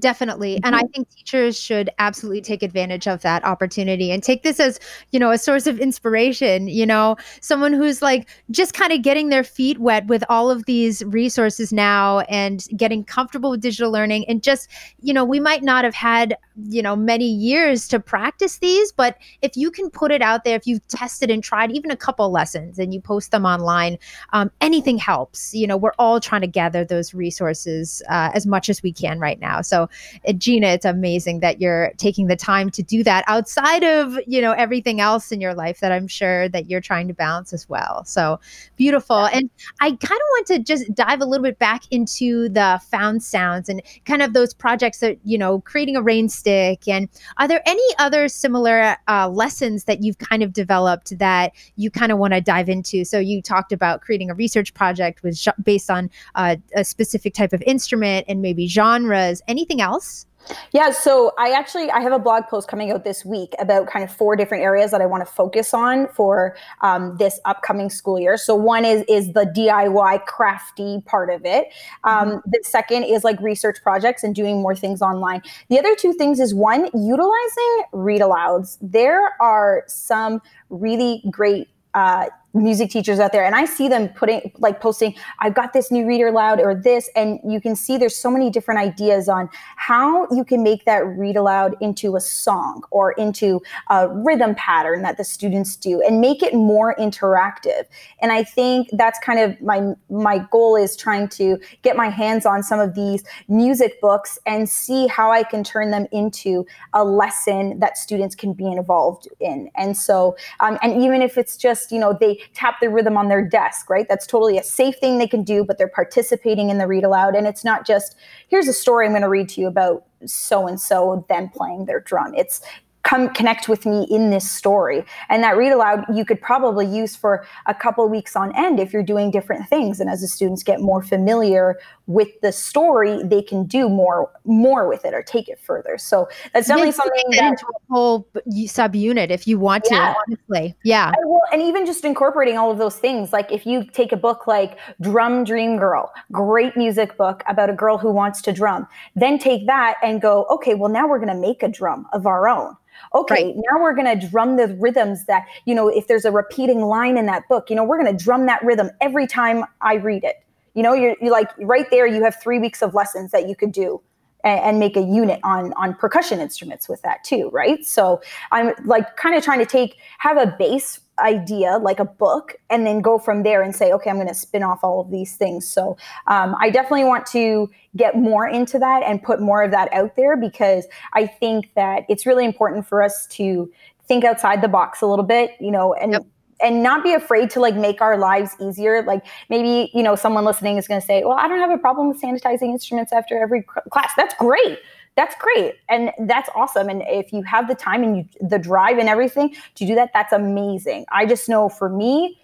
Definitely. 0.00 0.58
And 0.64 0.74
I 0.74 0.80
mm-hmm. 0.80 0.88
think 0.88 1.10
teachers 1.10 1.58
should 1.58 1.88
absolutely 2.00 2.40
take 2.40 2.64
advantage 2.64 3.06
of 3.06 3.22
that 3.22 3.44
opportunity 3.44 4.10
and 4.10 4.24
take 4.24 4.42
this 4.42 4.58
as, 4.58 4.80
you 5.12 5.20
know, 5.20 5.30
a 5.30 5.38
source 5.38 5.68
of 5.68 5.78
inspiration, 5.78 6.66
you 6.66 6.84
know, 6.84 7.16
someone 7.40 7.72
who's 7.72 8.02
like 8.02 8.28
just 8.50 8.74
kind 8.74 8.92
of 8.92 9.02
getting 9.02 9.28
their 9.28 9.44
feet 9.44 9.78
wet 9.78 10.06
with 10.06 10.24
all 10.28 10.50
of 10.50 10.64
these 10.64 11.04
resources 11.04 11.72
now 11.72 12.20
and 12.20 12.66
getting 12.76 13.04
comfortable 13.04 13.50
with 13.50 13.60
digital 13.60 13.92
learning 13.92 14.24
and 14.28 14.42
just, 14.42 14.68
you 15.00 15.14
know, 15.14 15.24
we 15.24 15.38
might 15.38 15.62
not 15.62 15.84
have 15.84 15.94
had, 15.94 16.36
you 16.68 16.82
know, 16.82 16.96
many 16.96 17.28
years 17.28 17.86
to 17.86 18.00
practice 18.00 18.58
these, 18.58 18.90
but 18.90 19.16
if 19.42 19.56
you 19.56 19.70
can 19.70 19.90
put 19.90 20.10
it 20.10 20.22
out 20.22 20.42
there, 20.42 20.56
if 20.56 20.66
you've 20.66 20.86
tested 20.88 21.30
and 21.30 21.44
tried 21.44 21.70
even 21.70 21.92
a 21.92 21.96
couple 21.96 22.28
lessons 22.32 22.80
and 22.80 22.92
you 22.92 23.00
post 23.00 23.30
them 23.30 23.44
online, 23.44 23.96
um, 24.32 24.50
anything 24.60 24.98
helps. 24.98 25.54
You 25.54 25.68
know, 25.68 25.76
we're 25.76 25.94
all 26.00 26.18
trying 26.18 26.40
to 26.40 26.48
gather 26.48 26.84
those 26.84 27.14
resources 27.14 28.02
uh, 28.08 28.30
as 28.34 28.44
much 28.44 28.68
as 28.68 28.82
we 28.82 28.92
can 28.92 29.20
right 29.20 29.38
now. 29.38 29.60
So, 29.60 29.83
uh, 30.26 30.32
Gina, 30.32 30.68
it's 30.68 30.84
amazing 30.84 31.40
that 31.40 31.60
you're 31.60 31.92
taking 31.96 32.26
the 32.26 32.36
time 32.36 32.70
to 32.70 32.82
do 32.82 33.02
that 33.04 33.24
outside 33.26 33.84
of, 33.84 34.18
you 34.26 34.40
know, 34.40 34.52
everything 34.52 35.00
else 35.00 35.32
in 35.32 35.40
your 35.40 35.54
life 35.54 35.80
that 35.80 35.92
I'm 35.92 36.08
sure 36.08 36.48
that 36.50 36.70
you're 36.70 36.80
trying 36.80 37.08
to 37.08 37.14
balance 37.14 37.52
as 37.52 37.68
well. 37.68 38.04
So 38.04 38.40
beautiful. 38.76 39.26
And 39.26 39.50
I 39.80 39.88
kind 39.88 40.02
of 40.02 40.08
want 40.08 40.46
to 40.48 40.58
just 40.58 40.94
dive 40.94 41.20
a 41.20 41.24
little 41.24 41.44
bit 41.44 41.58
back 41.58 41.82
into 41.90 42.48
the 42.48 42.80
found 42.90 43.22
sounds 43.22 43.68
and 43.68 43.82
kind 44.04 44.22
of 44.22 44.32
those 44.32 44.54
projects 44.54 44.98
that, 44.98 45.18
you 45.24 45.38
know, 45.38 45.60
creating 45.60 45.96
a 45.96 46.02
rain 46.02 46.28
stick. 46.28 46.86
And 46.88 47.08
are 47.36 47.48
there 47.48 47.62
any 47.66 47.82
other 47.98 48.28
similar 48.28 48.96
uh, 49.08 49.28
lessons 49.28 49.84
that 49.84 50.02
you've 50.02 50.18
kind 50.18 50.42
of 50.42 50.52
developed 50.52 51.18
that 51.18 51.52
you 51.76 51.90
kind 51.90 52.12
of 52.12 52.18
want 52.18 52.34
to 52.34 52.40
dive 52.40 52.68
into? 52.68 53.04
So 53.04 53.18
you 53.18 53.42
talked 53.42 53.72
about 53.72 54.00
creating 54.00 54.30
a 54.30 54.34
research 54.34 54.74
project 54.74 55.22
with 55.22 55.38
based 55.62 55.90
on 55.90 56.10
uh, 56.34 56.56
a 56.74 56.84
specific 56.84 57.34
type 57.34 57.52
of 57.52 57.62
instrument 57.62 58.26
and 58.28 58.42
maybe 58.42 58.66
genres. 58.66 59.42
Anything 59.48 59.73
anything 59.74 59.84
else? 59.84 60.26
Yeah, 60.72 60.90
so 60.90 61.32
I 61.38 61.52
actually 61.52 61.90
I 61.90 62.00
have 62.00 62.12
a 62.12 62.18
blog 62.18 62.44
post 62.50 62.68
coming 62.68 62.90
out 62.90 63.02
this 63.02 63.24
week 63.24 63.54
about 63.58 63.86
kind 63.86 64.04
of 64.04 64.14
four 64.14 64.36
different 64.36 64.62
areas 64.62 64.90
that 64.90 65.00
I 65.00 65.06
want 65.06 65.26
to 65.26 65.32
focus 65.32 65.72
on 65.72 66.06
for 66.08 66.54
um, 66.82 67.16
this 67.16 67.40
upcoming 67.46 67.88
school 67.88 68.20
year. 68.20 68.36
So 68.36 68.54
one 68.54 68.84
is 68.84 69.04
is 69.08 69.32
the 69.32 69.46
DIY 69.56 70.26
crafty 70.26 71.00
part 71.06 71.30
of 71.30 71.46
it. 71.46 71.68
Um, 72.04 72.28
mm-hmm. 72.28 72.50
The 72.50 72.60
second 72.62 73.04
is 73.04 73.24
like 73.24 73.40
research 73.40 73.78
projects 73.82 74.22
and 74.22 74.34
doing 74.34 74.60
more 74.60 74.76
things 74.76 75.00
online. 75.00 75.40
The 75.70 75.78
other 75.78 75.96
two 75.96 76.12
things 76.12 76.38
is 76.40 76.52
one 76.54 76.90
utilizing 76.92 77.84
read 77.92 78.20
alouds. 78.20 78.76
There 78.82 79.30
are 79.40 79.84
some 79.86 80.42
really 80.68 81.22
great 81.30 81.68
uh, 81.94 82.26
music 82.54 82.88
teachers 82.88 83.18
out 83.18 83.32
there 83.32 83.44
and 83.44 83.54
i 83.54 83.64
see 83.64 83.88
them 83.88 84.08
putting 84.10 84.52
like 84.58 84.80
posting 84.80 85.14
i've 85.40 85.54
got 85.54 85.72
this 85.72 85.90
new 85.90 86.06
reader 86.06 86.28
aloud 86.28 86.60
or 86.60 86.74
this 86.74 87.10
and 87.16 87.40
you 87.44 87.60
can 87.60 87.74
see 87.74 87.98
there's 87.98 88.16
so 88.16 88.30
many 88.30 88.48
different 88.48 88.80
ideas 88.80 89.28
on 89.28 89.48
how 89.76 90.26
you 90.30 90.44
can 90.44 90.62
make 90.62 90.84
that 90.84 91.04
read 91.04 91.36
aloud 91.36 91.74
into 91.80 92.16
a 92.16 92.20
song 92.20 92.82
or 92.90 93.12
into 93.12 93.60
a 93.90 94.08
rhythm 94.08 94.54
pattern 94.54 95.02
that 95.02 95.16
the 95.16 95.24
students 95.24 95.76
do 95.76 96.00
and 96.02 96.20
make 96.20 96.42
it 96.42 96.54
more 96.54 96.94
interactive. 96.96 97.84
And 98.20 98.30
i 98.30 98.44
think 98.44 98.88
that's 98.92 99.18
kind 99.18 99.40
of 99.40 99.60
my 99.60 99.94
my 100.08 100.38
goal 100.50 100.76
is 100.76 100.96
trying 100.96 101.28
to 101.30 101.58
get 101.82 101.96
my 101.96 102.08
hands 102.08 102.46
on 102.46 102.62
some 102.62 102.80
of 102.80 102.94
these 102.94 103.24
music 103.48 104.00
books 104.00 104.38
and 104.46 104.68
see 104.68 105.06
how 105.08 105.30
i 105.30 105.42
can 105.42 105.64
turn 105.64 105.90
them 105.90 106.06
into 106.12 106.64
a 106.92 107.04
lesson 107.04 107.78
that 107.80 107.98
students 107.98 108.34
can 108.34 108.52
be 108.52 108.66
involved 108.66 109.28
in. 109.40 109.70
And 109.76 109.96
so 109.96 110.36
um, 110.60 110.78
and 110.82 111.02
even 111.02 111.22
if 111.22 111.36
it's 111.36 111.56
just 111.56 111.90
you 111.90 111.98
know 111.98 112.16
they 112.18 112.40
tap 112.52 112.80
the 112.80 112.88
rhythm 112.88 113.16
on 113.16 113.28
their 113.28 113.46
desk, 113.46 113.88
right? 113.88 114.06
That's 114.08 114.26
totally 114.26 114.58
a 114.58 114.62
safe 114.62 114.96
thing 114.96 115.18
they 115.18 115.26
can 115.26 115.42
do, 115.42 115.64
but 115.64 115.78
they're 115.78 115.88
participating 115.88 116.70
in 116.70 116.78
the 116.78 116.86
read 116.86 117.04
aloud. 117.04 117.34
And 117.34 117.46
it's 117.46 117.64
not 117.64 117.86
just, 117.86 118.16
here's 118.48 118.68
a 118.68 118.72
story 118.72 119.06
I'm 119.06 119.12
going 119.12 119.22
to 119.22 119.28
read 119.28 119.48
to 119.50 119.60
you 119.60 119.66
about 119.66 120.04
so 120.26 120.66
and 120.66 120.80
so, 120.80 121.24
then 121.28 121.48
playing 121.48 121.86
their 121.86 122.00
drum. 122.00 122.34
It's 122.34 122.60
come 123.04 123.28
connect 123.34 123.68
with 123.68 123.86
me 123.86 124.06
in 124.10 124.30
this 124.30 124.50
story. 124.50 125.04
And 125.28 125.42
that 125.44 125.56
read 125.56 125.72
aloud 125.72 126.04
you 126.12 126.24
could 126.24 126.40
probably 126.40 126.86
use 126.86 127.14
for 127.14 127.46
a 127.66 127.74
couple 127.74 128.08
weeks 128.08 128.34
on 128.34 128.54
end 128.56 128.80
if 128.80 128.92
you're 128.92 129.02
doing 129.02 129.30
different 129.30 129.68
things. 129.68 130.00
And 130.00 130.10
as 130.10 130.22
the 130.22 130.26
students 130.26 130.62
get 130.62 130.80
more 130.80 131.02
familiar 131.02 131.78
with 132.06 132.28
the 132.40 132.50
story, 132.50 133.22
they 133.22 133.42
can 133.42 133.64
do 133.64 133.88
more 133.88 134.30
more 134.44 134.88
with 134.88 135.04
it 135.04 135.14
or 135.14 135.22
take 135.22 135.48
it 135.48 135.58
further. 135.60 135.96
So 135.98 136.28
that's 136.52 136.68
definitely 136.68 136.92
something 136.92 137.24
that 137.32 137.50
into 137.50 137.66
a 137.66 137.92
whole 137.92 138.26
subunit 138.48 139.30
if 139.30 139.46
you 139.46 139.58
want 139.58 139.84
to, 139.84 139.94
yeah. 139.94 140.14
honestly. 140.26 140.74
Yeah. 140.82 141.12
And, 141.16 141.30
well, 141.30 141.42
and 141.52 141.62
even 141.62 141.86
just 141.86 142.04
incorporating 142.04 142.56
all 142.56 142.70
of 142.70 142.78
those 142.78 142.96
things. 142.96 143.32
Like 143.32 143.52
if 143.52 143.66
you 143.66 143.84
take 143.84 144.12
a 144.12 144.16
book 144.16 144.46
like 144.46 144.78
Drum 145.00 145.44
Dream 145.44 145.76
Girl, 145.76 146.12
great 146.32 146.76
music 146.76 147.16
book 147.18 147.42
about 147.46 147.68
a 147.68 147.74
girl 147.74 147.98
who 147.98 148.10
wants 148.10 148.40
to 148.42 148.52
drum, 148.52 148.86
then 149.14 149.38
take 149.38 149.66
that 149.66 149.96
and 150.02 150.22
go, 150.22 150.46
okay, 150.50 150.74
well 150.74 150.90
now 150.90 151.06
we're 151.06 151.18
gonna 151.18 151.34
make 151.34 151.62
a 151.62 151.68
drum 151.68 152.06
of 152.14 152.26
our 152.26 152.48
own 152.48 152.76
okay 153.14 153.46
right. 153.46 153.54
now 153.56 153.82
we're 153.82 153.94
going 153.94 154.18
to 154.18 154.28
drum 154.28 154.56
the 154.56 154.68
rhythms 154.78 155.24
that 155.26 155.44
you 155.64 155.74
know 155.74 155.88
if 155.88 156.06
there's 156.06 156.24
a 156.24 156.30
repeating 156.30 156.82
line 156.82 157.16
in 157.16 157.26
that 157.26 157.46
book 157.48 157.70
you 157.70 157.76
know 157.76 157.84
we're 157.84 158.00
going 158.02 158.16
to 158.16 158.24
drum 158.24 158.46
that 158.46 158.62
rhythm 158.64 158.90
every 159.00 159.26
time 159.26 159.64
i 159.80 159.94
read 159.94 160.24
it 160.24 160.36
you 160.74 160.82
know 160.82 160.92
you're, 160.92 161.16
you're 161.20 161.32
like 161.32 161.50
right 161.58 161.86
there 161.90 162.06
you 162.06 162.22
have 162.22 162.40
three 162.42 162.58
weeks 162.58 162.82
of 162.82 162.94
lessons 162.94 163.30
that 163.30 163.48
you 163.48 163.56
could 163.56 163.72
do 163.72 164.00
and, 164.44 164.60
and 164.60 164.78
make 164.78 164.96
a 164.96 165.02
unit 165.02 165.40
on 165.42 165.72
on 165.74 165.94
percussion 165.94 166.40
instruments 166.40 166.88
with 166.88 167.00
that 167.02 167.22
too 167.24 167.50
right 167.52 167.84
so 167.84 168.20
i'm 168.52 168.74
like 168.84 169.16
kind 169.16 169.36
of 169.36 169.44
trying 169.44 169.58
to 169.58 169.66
take 169.66 169.96
have 170.18 170.36
a 170.36 170.46
base 170.58 171.00
idea 171.18 171.78
like 171.78 172.00
a 172.00 172.04
book 172.04 172.56
and 172.70 172.86
then 172.86 173.00
go 173.00 173.18
from 173.18 173.42
there 173.42 173.62
and 173.62 173.74
say 173.74 173.92
okay 173.92 174.10
i'm 174.10 174.16
going 174.16 174.26
to 174.26 174.34
spin 174.34 174.62
off 174.62 174.80
all 174.82 175.00
of 175.00 175.10
these 175.10 175.36
things 175.36 175.66
so 175.66 175.96
um, 176.26 176.56
i 176.60 176.70
definitely 176.70 177.04
want 177.04 177.24
to 177.26 177.70
get 177.96 178.16
more 178.16 178.48
into 178.48 178.78
that 178.78 179.02
and 179.04 179.22
put 179.22 179.40
more 179.40 179.62
of 179.62 179.70
that 179.70 179.92
out 179.92 180.16
there 180.16 180.36
because 180.36 180.86
i 181.12 181.26
think 181.26 181.70
that 181.74 182.04
it's 182.08 182.26
really 182.26 182.44
important 182.44 182.86
for 182.86 183.02
us 183.02 183.26
to 183.28 183.70
think 184.06 184.24
outside 184.24 184.60
the 184.60 184.68
box 184.68 185.00
a 185.02 185.06
little 185.06 185.24
bit 185.24 185.52
you 185.60 185.70
know 185.70 185.94
and 185.94 186.12
yep 186.12 186.26
and 186.60 186.82
not 186.82 187.02
be 187.02 187.12
afraid 187.12 187.50
to 187.50 187.60
like 187.60 187.74
make 187.74 188.00
our 188.00 188.16
lives 188.16 188.56
easier. 188.60 189.02
Like 189.02 189.24
maybe, 189.50 189.90
you 189.92 190.02
know, 190.02 190.14
someone 190.14 190.44
listening 190.44 190.78
is 190.78 190.88
going 190.88 191.00
to 191.00 191.06
say, 191.06 191.22
well, 191.24 191.36
I 191.36 191.48
don't 191.48 191.58
have 191.58 191.70
a 191.70 191.78
problem 191.78 192.08
with 192.08 192.22
sanitizing 192.22 192.70
instruments 192.70 193.12
after 193.12 193.38
every 193.42 193.62
class. 193.90 194.12
That's 194.16 194.34
great 194.34 194.78
that's 195.16 195.34
great 195.38 195.74
and 195.88 196.10
that's 196.26 196.48
awesome 196.54 196.88
and 196.88 197.02
if 197.06 197.32
you 197.32 197.42
have 197.42 197.68
the 197.68 197.74
time 197.74 198.02
and 198.02 198.16
you 198.16 198.48
the 198.48 198.58
drive 198.58 198.98
and 198.98 199.08
everything 199.08 199.54
to 199.74 199.86
do 199.86 199.94
that 199.94 200.10
that's 200.12 200.32
amazing 200.32 201.04
i 201.10 201.24
just 201.24 201.48
know 201.48 201.68
for 201.68 201.88
me 201.88 202.38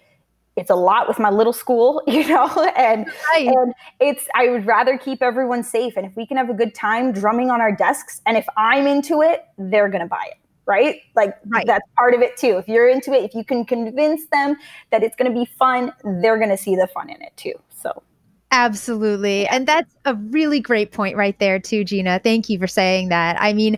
it's 0.57 0.69
a 0.69 0.75
lot 0.75 1.07
with 1.07 1.19
my 1.19 1.29
little 1.29 1.53
school, 1.53 2.01
you 2.07 2.27
know, 2.27 2.47
and, 2.75 3.07
right. 3.33 3.47
and 3.47 3.73
it's, 3.99 4.27
I 4.35 4.49
would 4.49 4.65
rather 4.65 4.97
keep 4.97 5.21
everyone 5.21 5.63
safe. 5.63 5.95
And 5.97 6.05
if 6.05 6.15
we 6.15 6.25
can 6.25 6.37
have 6.37 6.49
a 6.49 6.53
good 6.53 6.75
time 6.75 7.11
drumming 7.11 7.49
on 7.49 7.61
our 7.61 7.75
desks, 7.75 8.21
and 8.25 8.37
if 8.37 8.45
I'm 8.57 8.87
into 8.87 9.21
it, 9.21 9.45
they're 9.57 9.89
going 9.89 10.01
to 10.01 10.07
buy 10.07 10.27
it. 10.29 10.37
Right. 10.67 11.01
Like 11.15 11.35
right. 11.47 11.65
that's 11.65 11.83
part 11.97 12.13
of 12.13 12.21
it 12.21 12.37
too. 12.37 12.57
If 12.57 12.67
you're 12.67 12.87
into 12.87 13.11
it, 13.13 13.23
if 13.23 13.33
you 13.33 13.43
can 13.43 13.65
convince 13.65 14.27
them 14.27 14.55
that 14.91 15.03
it's 15.03 15.15
going 15.15 15.29
to 15.29 15.37
be 15.37 15.45
fun, 15.45 15.91
they're 16.21 16.37
going 16.37 16.51
to 16.51 16.57
see 16.57 16.75
the 16.75 16.87
fun 16.87 17.09
in 17.09 17.21
it 17.21 17.35
too. 17.35 17.53
So 17.75 18.03
Absolutely. 18.51 19.47
And 19.47 19.65
that's 19.65 19.95
a 20.05 20.15
really 20.15 20.59
great 20.59 20.91
point 20.91 21.15
right 21.15 21.37
there, 21.39 21.57
too, 21.57 21.85
Gina. 21.85 22.19
Thank 22.19 22.49
you 22.49 22.59
for 22.59 22.67
saying 22.67 23.07
that. 23.09 23.37
I 23.39 23.53
mean, 23.53 23.77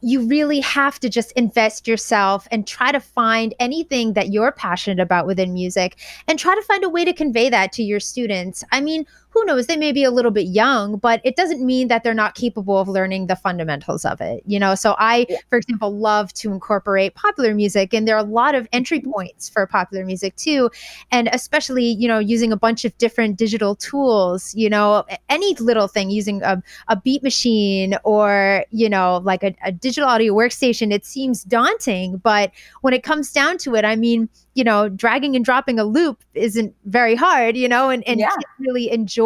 you 0.00 0.26
really 0.26 0.60
have 0.60 1.00
to 1.00 1.08
just 1.08 1.32
invest 1.32 1.88
yourself 1.88 2.46
and 2.52 2.66
try 2.66 2.92
to 2.92 3.00
find 3.00 3.54
anything 3.58 4.12
that 4.12 4.32
you're 4.32 4.52
passionate 4.52 5.00
about 5.02 5.26
within 5.26 5.52
music 5.52 5.98
and 6.28 6.38
try 6.38 6.54
to 6.54 6.62
find 6.62 6.84
a 6.84 6.88
way 6.88 7.04
to 7.04 7.12
convey 7.12 7.48
that 7.50 7.72
to 7.72 7.82
your 7.82 8.00
students. 8.00 8.64
I 8.72 8.80
mean, 8.80 9.06
who 9.32 9.44
knows, 9.44 9.66
they 9.66 9.76
may 9.76 9.92
be 9.92 10.04
a 10.04 10.10
little 10.10 10.30
bit 10.30 10.46
young, 10.46 10.98
but 10.98 11.20
it 11.24 11.36
doesn't 11.36 11.64
mean 11.64 11.88
that 11.88 12.04
they're 12.04 12.14
not 12.14 12.34
capable 12.34 12.78
of 12.78 12.88
learning 12.88 13.26
the 13.26 13.36
fundamentals 13.36 14.04
of 14.04 14.20
it. 14.20 14.42
You 14.46 14.58
know, 14.58 14.74
so 14.74 14.94
I, 14.98 15.26
yeah. 15.28 15.38
for 15.48 15.56
example, 15.56 15.96
love 15.96 16.32
to 16.34 16.52
incorporate 16.52 17.14
popular 17.14 17.54
music, 17.54 17.94
and 17.94 18.06
there 18.06 18.16
are 18.16 18.24
a 18.24 18.28
lot 18.28 18.54
of 18.54 18.68
entry 18.72 19.00
mm-hmm. 19.00 19.12
points 19.12 19.48
for 19.48 19.66
popular 19.66 20.04
music 20.04 20.36
too. 20.36 20.70
And 21.10 21.28
especially, 21.32 21.84
you 21.84 22.08
know, 22.08 22.18
using 22.18 22.52
a 22.52 22.56
bunch 22.56 22.84
of 22.84 22.96
different 22.98 23.36
digital 23.36 23.74
tools, 23.76 24.54
you 24.54 24.68
know, 24.68 25.04
any 25.28 25.54
little 25.54 25.88
thing 25.88 26.10
using 26.10 26.42
a, 26.42 26.62
a 26.88 26.96
beat 26.96 27.22
machine 27.22 27.96
or, 28.04 28.64
you 28.70 28.88
know, 28.88 29.22
like 29.24 29.42
a, 29.42 29.54
a 29.64 29.72
digital 29.72 30.08
audio 30.08 30.34
workstation, 30.34 30.92
it 30.92 31.06
seems 31.06 31.44
daunting. 31.44 32.18
But 32.18 32.52
when 32.82 32.92
it 32.92 33.02
comes 33.02 33.32
down 33.32 33.56
to 33.58 33.74
it, 33.76 33.84
I 33.84 33.96
mean, 33.96 34.28
you 34.54 34.64
know, 34.64 34.90
dragging 34.90 35.34
and 35.34 35.44
dropping 35.44 35.78
a 35.78 35.84
loop 35.84 36.22
isn't 36.34 36.74
very 36.84 37.14
hard, 37.14 37.56
you 37.56 37.68
know, 37.68 37.88
and, 37.88 38.06
and 38.06 38.20
yeah. 38.20 38.28
really 38.58 38.90
enjoy 38.90 39.21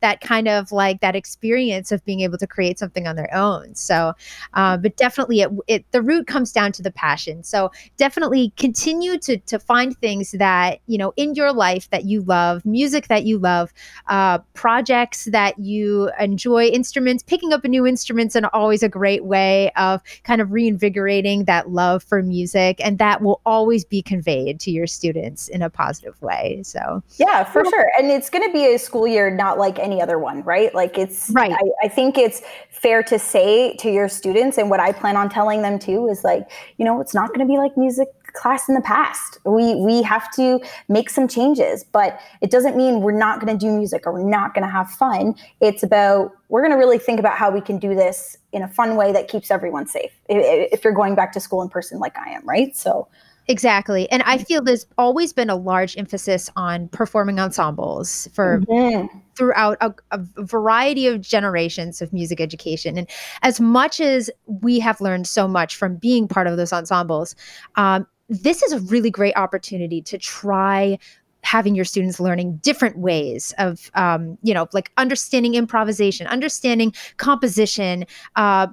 that 0.00 0.20
kind 0.20 0.48
of 0.48 0.72
like 0.72 1.00
that 1.00 1.16
experience 1.16 1.92
of 1.92 2.04
being 2.04 2.20
able 2.20 2.38
to 2.38 2.46
create 2.46 2.78
something 2.78 3.06
on 3.06 3.16
their 3.16 3.32
own. 3.34 3.74
So, 3.74 4.12
uh, 4.54 4.76
but 4.76 4.96
definitely 4.96 5.40
it, 5.40 5.50
it, 5.66 5.92
the 5.92 6.02
root 6.02 6.26
comes 6.26 6.52
down 6.52 6.72
to 6.72 6.82
the 6.82 6.90
passion. 6.90 7.42
So 7.42 7.70
definitely 7.96 8.52
continue 8.56 9.18
to, 9.18 9.38
to 9.38 9.58
find 9.58 9.96
things 9.98 10.32
that, 10.32 10.80
you 10.86 10.98
know, 10.98 11.12
in 11.16 11.34
your 11.34 11.52
life 11.52 11.88
that 11.90 12.04
you 12.04 12.22
love, 12.22 12.64
music 12.64 13.08
that 13.08 13.24
you 13.24 13.38
love, 13.38 13.72
uh, 14.08 14.38
projects 14.54 15.24
that 15.26 15.58
you 15.58 16.10
enjoy, 16.20 16.66
instruments, 16.66 17.22
picking 17.22 17.52
up 17.52 17.64
a 17.64 17.68
new 17.68 17.86
instrument's 17.86 18.34
and 18.34 18.46
always 18.52 18.82
a 18.82 18.88
great 18.88 19.24
way 19.24 19.70
of 19.76 20.02
kind 20.24 20.40
of 20.40 20.52
reinvigorating 20.52 21.44
that 21.44 21.70
love 21.70 22.02
for 22.02 22.22
music. 22.22 22.80
And 22.84 22.98
that 22.98 23.22
will 23.22 23.40
always 23.44 23.84
be 23.84 24.02
conveyed 24.02 24.60
to 24.60 24.70
your 24.70 24.86
students 24.86 25.48
in 25.48 25.62
a 25.62 25.70
positive 25.70 26.20
way. 26.22 26.62
So, 26.64 27.02
yeah, 27.16 27.44
for 27.44 27.64
sure. 27.64 27.90
And 27.98 28.10
it's 28.10 28.30
going 28.30 28.46
to 28.46 28.52
be 28.52 28.74
a 28.74 28.78
school 28.78 29.06
year 29.06 29.23
not 29.30 29.58
like 29.58 29.78
any 29.78 30.00
other 30.00 30.18
one, 30.18 30.42
right? 30.42 30.74
Like, 30.74 30.98
it's, 30.98 31.30
right. 31.30 31.52
I, 31.52 31.86
I 31.86 31.88
think 31.88 32.18
it's 32.18 32.42
fair 32.70 33.02
to 33.04 33.18
say 33.18 33.74
to 33.76 33.90
your 33.90 34.08
students, 34.08 34.58
and 34.58 34.70
what 34.70 34.80
I 34.80 34.92
plan 34.92 35.16
on 35.16 35.28
telling 35.28 35.62
them 35.62 35.78
too 35.78 36.08
is 36.08 36.24
like, 36.24 36.50
you 36.78 36.84
know, 36.84 37.00
it's 37.00 37.14
not 37.14 37.28
going 37.28 37.40
to 37.40 37.46
be 37.46 37.58
like 37.58 37.76
music 37.76 38.08
class 38.34 38.68
in 38.68 38.74
the 38.74 38.80
past. 38.80 39.38
We 39.44 39.76
we 39.76 40.02
have 40.02 40.30
to 40.32 40.60
make 40.88 41.08
some 41.08 41.28
changes, 41.28 41.84
but 41.84 42.20
it 42.40 42.50
doesn't 42.50 42.76
mean 42.76 43.00
we're 43.00 43.16
not 43.16 43.40
going 43.40 43.56
to 43.56 43.66
do 43.66 43.72
music 43.72 44.06
or 44.06 44.12
we're 44.12 44.28
not 44.28 44.54
going 44.54 44.64
to 44.64 44.70
have 44.70 44.90
fun. 44.90 45.34
It's 45.60 45.82
about 45.82 46.32
we're 46.48 46.60
going 46.60 46.72
to 46.72 46.76
really 46.78 46.98
think 46.98 47.20
about 47.20 47.38
how 47.38 47.50
we 47.50 47.60
can 47.60 47.78
do 47.78 47.94
this 47.94 48.36
in 48.52 48.62
a 48.62 48.68
fun 48.68 48.96
way 48.96 49.12
that 49.12 49.28
keeps 49.28 49.50
everyone 49.50 49.86
safe. 49.86 50.10
If, 50.28 50.72
If 50.72 50.84
you're 50.84 50.92
going 50.92 51.14
back 51.14 51.32
to 51.32 51.40
school 51.40 51.62
in 51.62 51.68
person 51.68 51.98
like 52.00 52.18
I 52.18 52.30
am, 52.30 52.46
right? 52.46 52.76
So 52.76 53.08
Exactly. 53.46 54.10
And 54.10 54.22
I 54.22 54.38
feel 54.38 54.62
there's 54.62 54.86
always 54.96 55.32
been 55.32 55.50
a 55.50 55.56
large 55.56 55.96
emphasis 55.98 56.48
on 56.56 56.88
performing 56.88 57.38
ensembles 57.38 58.28
for 58.32 58.60
mm-hmm. 58.60 59.18
throughout 59.36 59.76
a, 59.82 59.92
a, 60.12 60.20
variety 60.38 61.06
of 61.06 61.20
generations 61.20 62.00
of 62.00 62.12
music 62.12 62.40
education. 62.40 62.96
And 62.96 63.08
as 63.42 63.60
much 63.60 64.00
as 64.00 64.30
we 64.46 64.78
have 64.80 65.00
learned 65.00 65.26
so 65.26 65.46
much 65.46 65.76
from 65.76 65.96
being 65.96 66.26
part 66.26 66.46
of 66.46 66.56
those 66.56 66.72
ensembles, 66.72 67.34
um, 67.76 68.06
this 68.30 68.62
is 68.62 68.72
a 68.72 68.80
really 68.80 69.10
great 69.10 69.36
opportunity 69.36 70.00
to 70.00 70.16
try 70.16 70.98
having 71.44 71.74
your 71.74 71.84
students 71.84 72.18
learning 72.18 72.56
different 72.62 72.98
ways 72.98 73.54
of 73.58 73.90
um, 73.94 74.38
you 74.42 74.54
know 74.54 74.66
like 74.72 74.90
understanding 74.96 75.54
improvisation 75.54 76.26
understanding 76.26 76.92
composition 77.18 78.04
uh, 78.36 78.66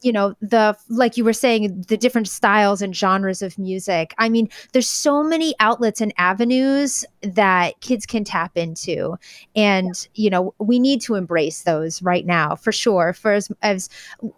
you 0.00 0.12
know 0.12 0.34
the 0.40 0.76
like 0.88 1.16
you 1.16 1.24
were 1.24 1.32
saying 1.32 1.84
the 1.88 1.96
different 1.96 2.28
styles 2.28 2.82
and 2.82 2.96
genres 2.96 3.42
of 3.42 3.58
music. 3.58 4.14
I 4.18 4.28
mean 4.28 4.48
there's 4.72 4.88
so 4.88 5.22
many 5.22 5.54
outlets 5.60 6.00
and 6.00 6.12
avenues 6.18 7.04
that 7.22 7.80
kids 7.80 8.06
can 8.06 8.24
tap 8.24 8.56
into. 8.56 9.16
And 9.54 10.08
you 10.14 10.30
know 10.30 10.54
we 10.58 10.78
need 10.78 11.00
to 11.02 11.14
embrace 11.14 11.62
those 11.62 12.02
right 12.02 12.26
now 12.26 12.56
for 12.56 12.72
sure. 12.72 13.12
For 13.12 13.32
as, 13.32 13.48
as 13.62 13.88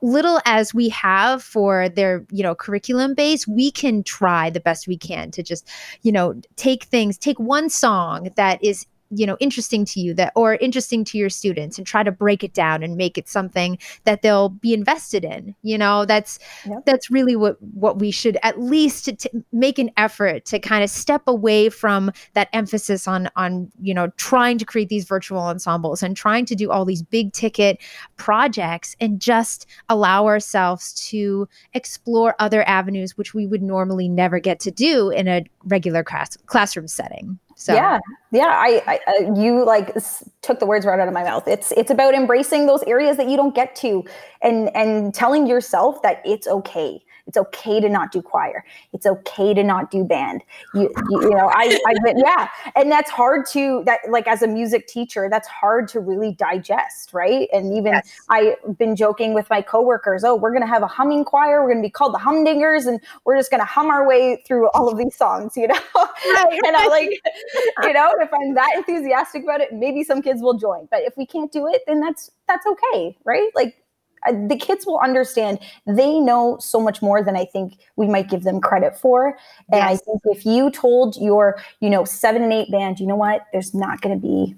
little 0.02 0.40
as 0.44 0.74
we 0.74 0.88
have 0.90 1.42
for 1.42 1.88
their 1.88 2.24
you 2.30 2.42
know 2.42 2.54
curriculum 2.54 3.14
base 3.14 3.46
we 3.48 3.70
can 3.70 4.02
try 4.02 4.50
the 4.50 4.60
best 4.60 4.86
we 4.86 4.96
can 4.96 5.30
to 5.30 5.42
just 5.42 5.68
you 6.02 6.12
know 6.12 6.40
take 6.56 6.84
things 6.84 7.16
take 7.16 7.38
one 7.38 7.69
song 7.70 8.30
that 8.36 8.62
is 8.62 8.86
you 9.10 9.26
know 9.26 9.36
interesting 9.40 9.84
to 9.84 10.00
you 10.00 10.14
that 10.14 10.32
or 10.36 10.54
interesting 10.56 11.04
to 11.04 11.18
your 11.18 11.28
students 11.28 11.76
and 11.78 11.86
try 11.86 12.02
to 12.02 12.12
break 12.12 12.44
it 12.44 12.54
down 12.54 12.82
and 12.82 12.96
make 12.96 13.18
it 13.18 13.28
something 13.28 13.76
that 14.04 14.22
they'll 14.22 14.48
be 14.48 14.72
invested 14.72 15.24
in 15.24 15.54
you 15.62 15.76
know 15.76 16.04
that's 16.04 16.38
yep. 16.64 16.84
that's 16.86 17.10
really 17.10 17.34
what 17.34 17.60
what 17.74 17.98
we 17.98 18.10
should 18.10 18.38
at 18.42 18.60
least 18.60 19.04
to 19.04 19.30
make 19.52 19.78
an 19.78 19.90
effort 19.96 20.44
to 20.44 20.58
kind 20.58 20.84
of 20.84 20.90
step 20.90 21.22
away 21.26 21.68
from 21.68 22.10
that 22.34 22.48
emphasis 22.52 23.08
on 23.08 23.28
on 23.36 23.70
you 23.80 23.92
know 23.92 24.08
trying 24.16 24.58
to 24.58 24.64
create 24.64 24.88
these 24.88 25.04
virtual 25.04 25.40
ensembles 25.40 26.02
and 26.02 26.16
trying 26.16 26.44
to 26.44 26.54
do 26.54 26.70
all 26.70 26.84
these 26.84 27.02
big 27.02 27.32
ticket 27.32 27.78
projects 28.16 28.94
and 29.00 29.20
just 29.20 29.66
allow 29.88 30.26
ourselves 30.26 30.94
to 31.08 31.48
explore 31.74 32.36
other 32.38 32.66
avenues 32.68 33.18
which 33.18 33.34
we 33.34 33.46
would 33.46 33.62
normally 33.62 34.08
never 34.08 34.38
get 34.38 34.60
to 34.60 34.70
do 34.70 35.10
in 35.10 35.26
a 35.26 35.44
regular 35.64 36.02
class, 36.02 36.36
classroom 36.46 36.88
setting 36.88 37.38
so 37.60 37.74
yeah, 37.74 37.98
yeah, 38.32 38.46
I, 38.46 38.82
I 38.86 39.00
uh, 39.06 39.34
you 39.38 39.66
like 39.66 39.94
took 40.40 40.60
the 40.60 40.66
words 40.66 40.86
right 40.86 40.98
out 40.98 41.08
of 41.08 41.12
my 41.12 41.22
mouth. 41.22 41.46
It's 41.46 41.72
it's 41.72 41.90
about 41.90 42.14
embracing 42.14 42.64
those 42.64 42.82
areas 42.84 43.18
that 43.18 43.28
you 43.28 43.36
don't 43.36 43.54
get 43.54 43.76
to, 43.76 44.02
and 44.40 44.74
and 44.74 45.12
telling 45.12 45.46
yourself 45.46 46.00
that 46.00 46.22
it's 46.24 46.46
okay. 46.46 47.04
It's 47.30 47.36
okay 47.36 47.78
to 47.78 47.88
not 47.88 48.10
do 48.10 48.20
choir. 48.20 48.64
It's 48.92 49.06
okay 49.06 49.54
to 49.54 49.62
not 49.62 49.92
do 49.92 50.02
band. 50.02 50.42
You, 50.74 50.92
you, 51.10 51.22
you 51.22 51.30
know, 51.30 51.48
I, 51.54 51.78
I, 51.86 51.94
yeah. 52.16 52.48
And 52.74 52.90
that's 52.90 53.08
hard 53.08 53.46
to, 53.52 53.84
that 53.86 54.00
like 54.08 54.26
as 54.26 54.42
a 54.42 54.48
music 54.48 54.88
teacher, 54.88 55.28
that's 55.30 55.46
hard 55.46 55.86
to 55.90 56.00
really 56.00 56.32
digest, 56.32 57.14
right? 57.14 57.48
And 57.52 57.72
even 57.72 57.92
yes. 57.92 58.10
I've 58.30 58.76
been 58.78 58.96
joking 58.96 59.32
with 59.32 59.48
my 59.48 59.62
coworkers, 59.62 60.24
oh, 60.24 60.34
we're 60.34 60.50
going 60.50 60.64
to 60.64 60.68
have 60.68 60.82
a 60.82 60.88
humming 60.88 61.24
choir. 61.24 61.62
We're 61.62 61.68
going 61.68 61.84
to 61.84 61.86
be 61.86 61.92
called 61.92 62.14
the 62.14 62.18
Humdingers 62.18 62.88
and 62.88 62.98
we're 63.24 63.36
just 63.36 63.52
going 63.52 63.60
to 63.60 63.64
hum 63.64 63.90
our 63.90 64.08
way 64.08 64.42
through 64.44 64.68
all 64.70 64.88
of 64.88 64.98
these 64.98 65.14
songs, 65.14 65.52
you 65.56 65.68
know? 65.68 65.78
and 65.94 66.76
I 66.76 66.88
like, 66.88 67.10
you 67.84 67.92
know, 67.92 68.12
if 68.18 68.30
I'm 68.34 68.54
that 68.54 68.72
enthusiastic 68.74 69.44
about 69.44 69.60
it, 69.60 69.72
maybe 69.72 70.02
some 70.02 70.20
kids 70.20 70.42
will 70.42 70.54
join. 70.54 70.88
But 70.90 71.02
if 71.04 71.16
we 71.16 71.26
can't 71.26 71.52
do 71.52 71.68
it, 71.68 71.82
then 71.86 72.00
that's, 72.00 72.32
that's 72.48 72.66
okay, 72.66 73.16
right? 73.24 73.50
Like 73.54 73.76
Uh, 74.26 74.32
the 74.48 74.56
kids 74.56 74.86
will 74.86 74.98
understand. 74.98 75.58
They 75.86 76.18
know 76.18 76.58
so 76.60 76.80
much 76.80 77.02
more 77.02 77.22
than 77.22 77.36
i 77.36 77.44
think 77.44 77.78
we 77.96 78.06
might 78.06 78.28
give 78.28 78.42
them 78.42 78.60
credit 78.60 78.96
for. 78.96 79.36
And 79.72 79.80
yes. 79.80 79.84
i 79.84 79.96
think 79.96 80.20
if 80.24 80.44
you 80.46 80.70
told 80.70 81.16
your 81.16 81.60
you 81.80 81.90
know 81.90 82.04
seven 82.04 82.42
and 82.42 82.52
eight 82.52 82.70
band 82.70 83.00
you 83.00 83.06
know 83.06 83.16
what? 83.16 83.46
There's 83.52 83.74
not 83.74 84.00
going 84.00 84.20
to 84.20 84.26
be 84.26 84.54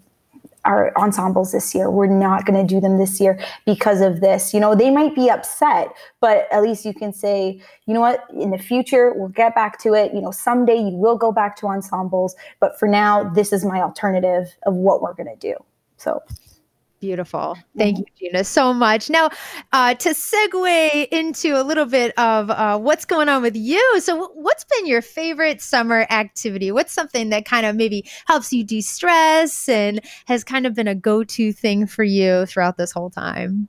our 0.65 0.93
ensembles 0.97 1.51
this 1.51 1.75
year. 1.75 1.91
We're 1.91 2.07
not 2.07 2.47
going 2.47 2.65
to 2.65 2.75
do 2.75 2.81
them 2.81 2.97
this 2.97 3.21
year 3.21 3.37
because 3.67 4.01
of 4.01 4.21
this. 4.21 4.55
You 4.55 4.61
know 4.61 4.75
they 4.75 4.91
might 4.91 5.15
be 5.15 5.31
upset 5.31 5.89
but 6.21 6.47
at 6.51 6.63
least 6.63 6.85
you 6.85 6.95
can 6.95 7.13
say 7.13 7.61
you 7.87 7.95
know 7.95 8.01
what? 8.01 8.25
In 8.31 8.51
the 8.51 8.59
future 8.59 9.13
we'll 9.15 9.29
get 9.29 9.55
back 9.55 9.79
to 9.81 9.95
it. 9.95 10.13
You 10.15 10.21
know 10.21 10.31
someday 10.31 10.77
you 10.77 10.97
will 10.97 11.17
go 11.17 11.33
back 11.33 11.57
to 11.57 11.67
ensembles 11.67 12.35
but 12.61 12.79
for 12.79 12.89
now 12.89 13.25
this 13.25 13.53
is 13.53 13.65
my 13.65 13.81
alternative 13.81 14.55
of 14.67 14.75
what 14.75 15.03
we're 15.03 15.15
going 15.15 15.29
to 15.29 15.37
do. 15.37 15.55
So 15.97 16.23
Beautiful. 17.03 17.59
Thank 17.77 17.99
you, 17.99 18.05
Gina, 18.17 18.45
so 18.45 18.73
much. 18.73 19.11
Now, 19.11 19.29
uh, 19.73 19.93
to 19.95 20.11
segue 20.11 21.09
into 21.09 21.61
a 21.61 21.65
little 21.65 21.85
bit 21.85 22.17
of 22.17 22.49
uh, 22.49 22.79
what's 22.79 23.05
going 23.05 23.29
on 23.29 23.43
with 23.43 23.57
you. 23.57 24.01
So, 24.01 24.29
what's 24.35 24.63
been 24.63 24.87
your 24.87 25.03
favorite 25.03 25.61
summer 25.61 26.07
activity? 26.11 26.71
What's 26.71 26.93
something 26.93 27.31
that 27.31 27.45
kind 27.45 27.67
of 27.67 27.75
maybe 27.75 28.09
helps 28.27 28.53
you 28.53 28.63
de 28.63 28.81
stress 28.81 29.69
and 29.69 30.01
has 30.27 30.45
kind 30.45 30.65
of 30.65 30.75
been 30.75 30.87
a 30.87 30.95
go 30.95 31.25
to 31.25 31.53
thing 31.53 31.89
for 31.89 32.05
you 32.05 32.47
throughout 32.47 32.77
this 32.77 32.93
whole 32.93 33.11
time? 33.11 33.69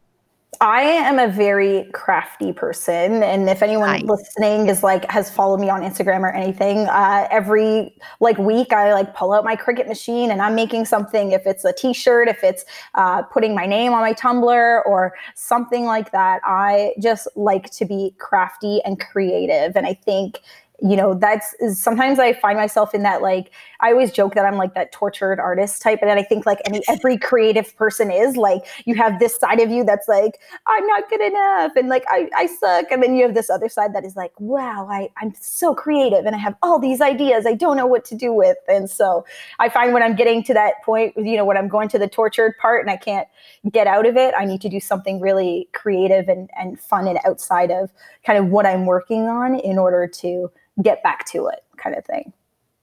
I 0.62 0.82
am 0.82 1.20
a 1.20 1.28
very 1.28 1.90
crafty 1.94 2.54
person, 2.54 3.24
and 3.24 3.50
if 3.50 3.62
anyone 3.62 3.90
nice. 3.90 4.04
listening 4.04 4.68
is 4.68 4.84
like 4.84 5.10
has 5.12 5.30
followed 5.30 5.60
me 5.60 5.70
on 5.70 5.82
Instagram 5.82 6.22
or 6.22 6.32
anything, 6.34 6.88
uh, 6.88 7.28
every 7.32 7.96
like 8.20 8.38
week 8.38 8.72
I 8.74 8.94
like 8.94 9.16
pull 9.16 9.34
out 9.34 9.44
my 9.44 9.56
Cricut 9.56 9.88
machine 9.88 10.32
and 10.32 10.42
I'm 10.42 10.56
making 10.56 10.86
something. 10.86 11.32
If 11.32 11.46
it's 11.46 11.66
a 11.66 11.74
T-shirt, 11.74 12.28
if 12.28 12.44
it's 12.44 12.66
uh, 12.96 13.24
putting 13.24 13.56
my 13.56 13.66
name 13.66 13.94
on 13.94 14.02
my 14.02 14.14
tumbler 14.14 14.86
or 14.86 15.14
something 15.36 15.86
like 15.86 16.12
that, 16.12 16.42
I 16.44 16.94
just 17.02 17.28
like 17.36 17.70
to 17.72 17.86
be 17.86 18.16
crafty 18.18 18.82
and 18.86 19.00
creative, 19.00 19.76
and 19.76 19.86
I 19.86 19.94
think 19.94 20.40
you 20.84 20.98
know 20.98 21.14
that's 21.14 21.56
sometimes 21.74 22.20
i 22.20 22.34
find 22.34 22.58
myself 22.58 22.94
in 22.94 23.04
that 23.04 23.22
like 23.22 23.52
i 23.80 23.92
always 23.92 24.12
joke 24.12 24.36
that 24.36 24.44
i'm 24.44 24.58
like 24.58 24.74
that 24.76 24.92
tortured 24.92 25.40
artist 25.40 25.82
type 25.82 26.00
and 26.02 26.12
i 26.12 26.22
think 26.22 26.46
like 26.46 26.60
any 26.66 26.82
every 26.90 27.18
creative 27.18 27.76
person 27.78 28.12
is 28.12 28.36
like 28.36 28.64
you 28.86 28.94
have 28.94 29.18
this 29.20 29.40
side 29.40 29.62
of 29.62 29.72
you 29.72 29.86
that's 29.86 30.10
like 30.10 30.40
i'm 30.68 30.86
not 30.88 31.10
good 31.10 31.22
enough 31.22 31.72
and 31.78 31.88
like 31.88 32.04
i, 32.10 32.30
I 32.36 32.48
suck 32.48 32.92
and 32.92 33.02
then 33.02 33.16
you 33.16 33.24
have 33.24 33.34
this 33.34 33.50
other 33.50 33.70
side 33.70 33.96
that 33.96 34.04
is 34.04 34.18
like 34.18 34.38
wow 34.40 34.88
I, 34.92 35.10
i'm 35.22 35.34
so 35.40 35.74
creative 35.74 36.26
and 36.26 36.36
i 36.36 36.40
have 36.40 36.56
all 36.62 36.80
these 36.80 37.00
ideas 37.00 37.46
i 37.46 37.54
don't 37.54 37.78
know 37.78 37.88
what 37.88 38.04
to 38.06 38.16
do 38.16 38.34
with 38.34 38.58
and 38.68 38.90
so 38.90 39.26
i 39.60 39.70
find 39.70 39.94
when 39.94 40.04
i'm 40.04 40.16
getting 40.16 40.44
to 40.44 40.54
that 40.54 40.84
point 40.84 41.16
you 41.16 41.38
know 41.38 41.46
when 41.46 41.56
i'm 41.56 41.70
going 41.70 41.88
to 41.90 42.00
the 42.00 42.10
tortured 42.10 42.56
part 42.62 42.82
and 42.82 42.90
i 42.90 42.98
can't 42.98 43.28
get 43.72 43.88
out 43.88 44.06
of 44.06 44.18
it 44.18 44.34
i 44.38 44.44
need 44.44 44.60
to 44.60 44.70
do 44.70 44.82
something 44.82 45.22
really 45.22 45.70
creative 45.72 46.28
and, 46.28 46.50
and 46.58 46.78
fun 46.78 47.08
and 47.08 47.20
outside 47.26 47.72
of 47.72 47.90
kind 48.26 48.38
of 48.38 48.48
what 48.48 48.66
i'm 48.66 48.86
working 48.86 49.28
on 49.28 49.56
in 49.56 49.78
order 49.78 50.08
to 50.08 50.52
get 50.82 51.04
back 51.04 51.26
to 51.32 51.48
it 51.48 51.60
kind 51.78 51.96
of 51.96 52.06
thing. 52.06 52.34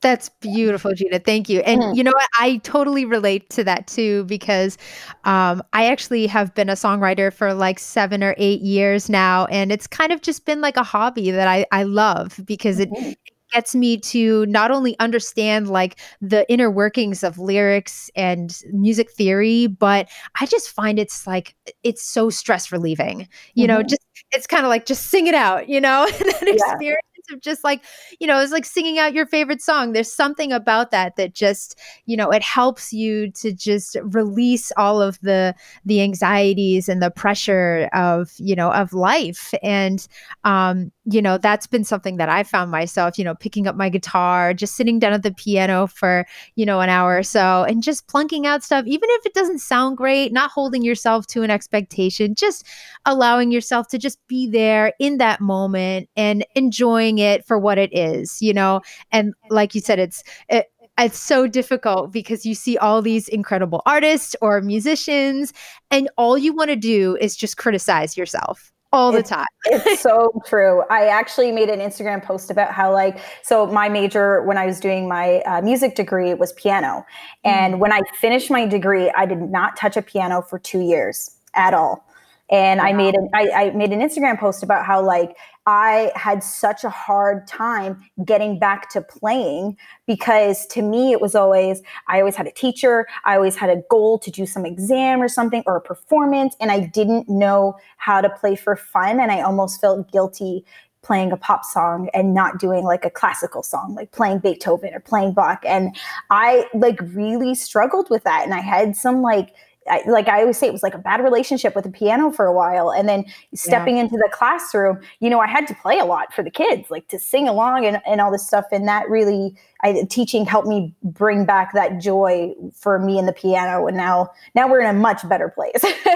That's 0.03 0.31
beautiful, 0.41 0.95
Gina. 0.95 1.19
Thank 1.19 1.51
you. 1.51 1.61
And 1.61 1.83
mm. 1.83 1.97
you 1.97 2.03
know 2.03 2.13
what? 2.15 2.29
I 2.39 2.57
totally 2.59 3.05
relate 3.05 3.51
to 3.51 3.65
that 3.65 3.87
too 3.87 4.25
because 4.25 4.79
um, 5.25 5.63
I 5.75 5.87
actually 5.87 6.27
have 6.27 6.55
been 6.55 6.71
a 6.71 6.75
songwriter 6.75 7.31
for 7.33 7.53
like 7.53 7.79
seven 7.79 8.25
or 8.25 8.35
eight 8.39 8.63
years 8.63 9.11
now. 9.11 9.45
And 9.47 9.71
it's 9.71 9.87
kind 9.87 10.11
of 10.11 10.23
just 10.23 10.47
been 10.47 10.63
like 10.63 10.79
a 10.79 10.83
hobby 10.83 11.31
that 11.31 11.49
I, 11.49 11.67
I 11.71 11.83
love 11.83 12.41
because 12.47 12.79
mm-hmm. 12.79 12.95
it 12.95 13.19
gets 13.53 13.75
me 13.75 13.99
to 13.99 14.47
not 14.47 14.71
only 14.71 14.99
understand 15.01 15.69
like 15.69 15.99
the 16.23 16.51
inner 16.51 16.71
workings 16.71 17.23
of 17.23 17.39
lyrics 17.39 18.11
and 18.15 18.63
music 18.73 19.11
theory, 19.11 19.67
but 19.67 20.09
I 20.41 20.47
just 20.47 20.71
find 20.71 20.99
it's 20.99 21.27
like 21.27 21.55
it's 21.83 22.03
so 22.03 22.31
stress 22.31 22.73
relieving. 22.73 23.29
You 23.55 23.67
mm-hmm. 23.67 23.77
know, 23.77 23.83
just 23.83 24.07
it's 24.33 24.47
kind 24.47 24.65
of 24.65 24.71
like 24.71 24.87
just 24.87 25.07
sing 25.07 25.27
it 25.27 25.35
out, 25.35 25.69
you 25.69 25.81
know, 25.81 26.09
that 26.19 26.43
yeah. 26.43 26.53
experience 26.53 27.07
of 27.33 27.41
just 27.41 27.65
like, 27.65 27.85
you 28.19 28.27
know, 28.27 28.41
it's 28.41 28.53
like 28.53 28.65
singing 28.65 28.99
out 28.99 29.15
your 29.15 29.27
favorite 29.27 29.63
song. 29.63 29.93
There's 29.93 30.13
something 30.13 30.53
about 30.53 30.91
that 30.91 31.17
that 31.17 31.35
just, 31.35 31.79
you 32.07 32.17
know, 32.17 32.31
it 32.31 32.43
helps 32.43 32.93
you 32.93 33.31
to 33.33 33.53
just 33.53 33.97
release 34.03 34.73
all 34.77 35.01
of 35.03 35.19
the 35.21 35.55
the 35.85 36.03
anxieties 36.03 36.89
and 36.89 37.03
the 37.03 37.11
pressure 37.11 37.89
of, 37.93 38.33
you 38.39 38.55
know, 38.55 38.73
of 38.73 38.93
life. 38.93 39.55
And 39.63 40.07
um, 40.45 40.93
you 41.07 41.23
know, 41.23 41.39
that's 41.39 41.67
been 41.67 41.85
something 41.85 42.19
that 42.19 42.29
I 42.29 42.43
found 42.43 42.71
myself, 42.71 43.19
you 43.19 43.25
know, 43.25 43.35
picking 43.35 43.67
up 43.67 43.75
my 43.75 43.89
guitar, 43.89 44.53
just 44.53 44.75
sitting 44.75 44.99
down 44.99 45.15
at 45.15 45.23
the 45.23 45.33
piano 45.33 45.87
for, 45.87 46.27
you 46.57 46.67
know, 46.67 46.81
an 46.81 46.91
hour 46.91 47.17
or 47.17 47.23
so 47.23 47.65
and 47.65 47.83
just 47.83 48.07
plunking 48.07 48.47
out 48.47 48.63
stuff, 48.63 48.85
even 48.87 49.09
if 49.11 49.25
it 49.25 49.33
doesn't 49.33 49.61
sound 49.61 49.97
great, 49.97 50.31
not 50.31 50.51
holding 50.51 50.83
yourself 50.83 51.27
to 51.29 51.43
an 51.43 51.51
expectation, 51.51 52.35
just 52.35 52.67
allowing 53.07 53.51
yourself 53.51 53.89
to 53.89 53.99
just 53.99 54.19
be 54.27 54.47
there 54.47 54.93
in 55.01 55.17
that 55.17 55.41
moment 55.41 56.09
and 56.17 56.45
enjoying 56.55 57.19
it 57.19 57.47
for 57.47 57.59
what 57.59 57.79
it 57.79 57.97
is, 57.97 58.43
you 58.43 58.53
know? 58.53 58.83
And 59.11 59.33
like 59.49 59.75
you 59.75 59.81
said, 59.81 59.99
it's, 59.99 60.23
it, 60.51 60.67
it's 60.99 61.19
so 61.19 61.47
difficult 61.47 62.13
because 62.13 62.45
you 62.45 62.55
see 62.55 62.77
all 62.77 63.01
these 63.01 63.27
incredible 63.29 63.81
artists 63.87 64.37
or 64.43 64.61
musicians 64.61 65.55
and 65.91 66.11
all 66.19 66.37
you 66.37 66.55
want 66.55 66.69
to 66.69 66.77
do 66.77 67.17
is 67.23 67.37
just 67.37 67.57
criticize 67.57 68.19
yourself 68.19 68.71
all 68.93 69.13
the 69.13 69.19
it's, 69.19 69.31
time. 69.31 69.47
it's 69.67 70.01
so 70.03 70.43
true. 70.47 70.83
I 70.91 71.07
actually 71.07 71.53
made 71.53 71.69
an 71.69 71.81
Instagram 71.81 72.23
post 72.23 72.51
about 72.51 72.73
how, 72.73 72.93
like, 72.93 73.19
so 73.43 73.67
my 73.67 73.89
major 73.89 74.43
when 74.43 74.59
I 74.59 74.67
was 74.67 74.81
doing 74.81 75.09
my 75.09 75.41
uh, 75.41 75.61
music 75.63 75.95
degree 75.95 76.35
was 76.35 76.53
piano. 76.55 77.07
And 77.45 77.75
mm. 77.75 77.79
when 77.79 77.93
I 77.93 78.01
finished 78.21 78.51
my 78.51 78.67
degree, 78.67 79.11
I 79.17 79.27
did 79.27 79.41
not 79.41 79.77
touch 79.77 79.97
a 79.97 80.03
piano 80.03 80.43
for 80.43 80.59
two 80.59 80.81
years 80.81 81.37
at 81.55 81.75
all. 81.75 82.05
And 82.51 82.81
wow. 82.81 82.87
I 82.87 82.93
made 82.93 83.15
an 83.15 83.29
I, 83.35 83.51
I 83.51 83.71
made 83.71 83.93
an 83.93 84.01
Instagram 84.01 84.39
post 84.39 84.63
about 84.63 84.85
how 84.85 85.03
like 85.03 85.37
I 85.71 86.11
had 86.17 86.43
such 86.43 86.83
a 86.83 86.91
hard 86.91 87.47
time 87.47 88.03
getting 88.25 88.59
back 88.59 88.91
to 88.91 89.01
playing 89.01 89.77
because 90.05 90.67
to 90.67 90.83
me 90.83 91.13
it 91.13 91.21
was 91.21 91.37
always 91.37 91.81
I 92.09 92.19
always 92.19 92.35
had 92.35 92.49
a 92.49 92.51
teacher, 92.51 93.07
I 93.25 93.37
always 93.37 93.55
had 93.55 93.71
a 93.71 93.81
goal 93.89 94.19
to 94.19 94.33
do 94.33 94.47
some 94.47 94.67
exam 94.67 95.23
or 95.23 95.29
something 95.29 95.63
or 95.67 95.77
a 95.77 95.81
performance 95.81 96.57
and 96.61 96.73
I 96.73 96.81
didn't 96.81 97.29
know 97.29 97.77
how 97.99 98.21
to 98.21 98.29
play 98.29 98.57
for 98.57 98.75
fun 98.75 99.21
and 99.21 99.31
I 99.31 99.43
almost 99.43 99.81
felt 99.81 100.11
guilty 100.11 100.65
playing 101.03 101.31
a 101.31 101.37
pop 101.37 101.65
song 101.65 102.11
and 102.15 102.35
not 102.35 102.59
doing 102.59 102.85
like 102.85 103.05
a 103.05 103.11
classical 103.11 103.63
song 103.63 103.95
like 103.95 104.11
playing 104.11 104.41
beethoven 104.41 104.93
or 104.93 105.01
playing 105.01 105.33
bach 105.33 105.65
and 105.67 105.97
i 106.29 106.67
like 106.75 107.01
really 107.15 107.55
struggled 107.55 108.11
with 108.11 108.23
that 108.25 108.45
and 108.45 108.53
i 108.53 108.61
had 108.61 108.95
some 108.95 109.23
like 109.23 109.55
I, 109.89 110.03
like 110.07 110.29
I 110.29 110.41
always 110.41 110.59
say, 110.59 110.67
it 110.67 110.73
was 110.73 110.83
like 110.83 110.95
a 110.95 110.99
bad 110.99 111.23
relationship 111.23 111.75
with 111.75 111.85
the 111.85 111.91
piano 111.91 112.31
for 112.31 112.47
a 112.47 112.53
while. 112.53 112.91
And 112.91 113.09
then 113.09 113.25
stepping 113.55 113.97
yeah. 113.97 114.03
into 114.03 114.17
the 114.17 114.29
classroom, 114.33 115.01
you 115.21 115.31
know, 115.31 115.41
I 115.41 115.47
had 115.47 115.67
to 115.69 115.75
play 115.75 115.99
a 115.99 116.05
lot 116.05 116.33
for 116.35 116.43
the 116.43 116.51
kids, 116.51 116.91
like 116.91 117.09
to 117.09 117.19
sing 117.19 117.49
along 117.49 117.87
and, 117.87 118.01
and 118.07 118.21
all 118.21 118.31
this 118.31 118.47
stuff. 118.47 118.67
And 118.73 118.87
that 118.89 119.09
really 119.09 119.57
I, 119.83 120.05
teaching 120.09 120.45
helped 120.45 120.69
me 120.69 120.95
bring 121.03 121.45
back 121.45 121.73
that 121.75 122.01
joy 122.01 122.53
for 122.75 122.99
me 122.99 123.19
and 123.19 123.27
the 123.27 123.33
piano. 123.33 123.87
And 123.87 123.97
now, 123.97 124.31
now 124.55 124.69
we're 124.69 124.81
in 124.81 124.87
a 124.87 124.99
much 124.99 125.27
better 125.29 125.49
place. 125.49 125.83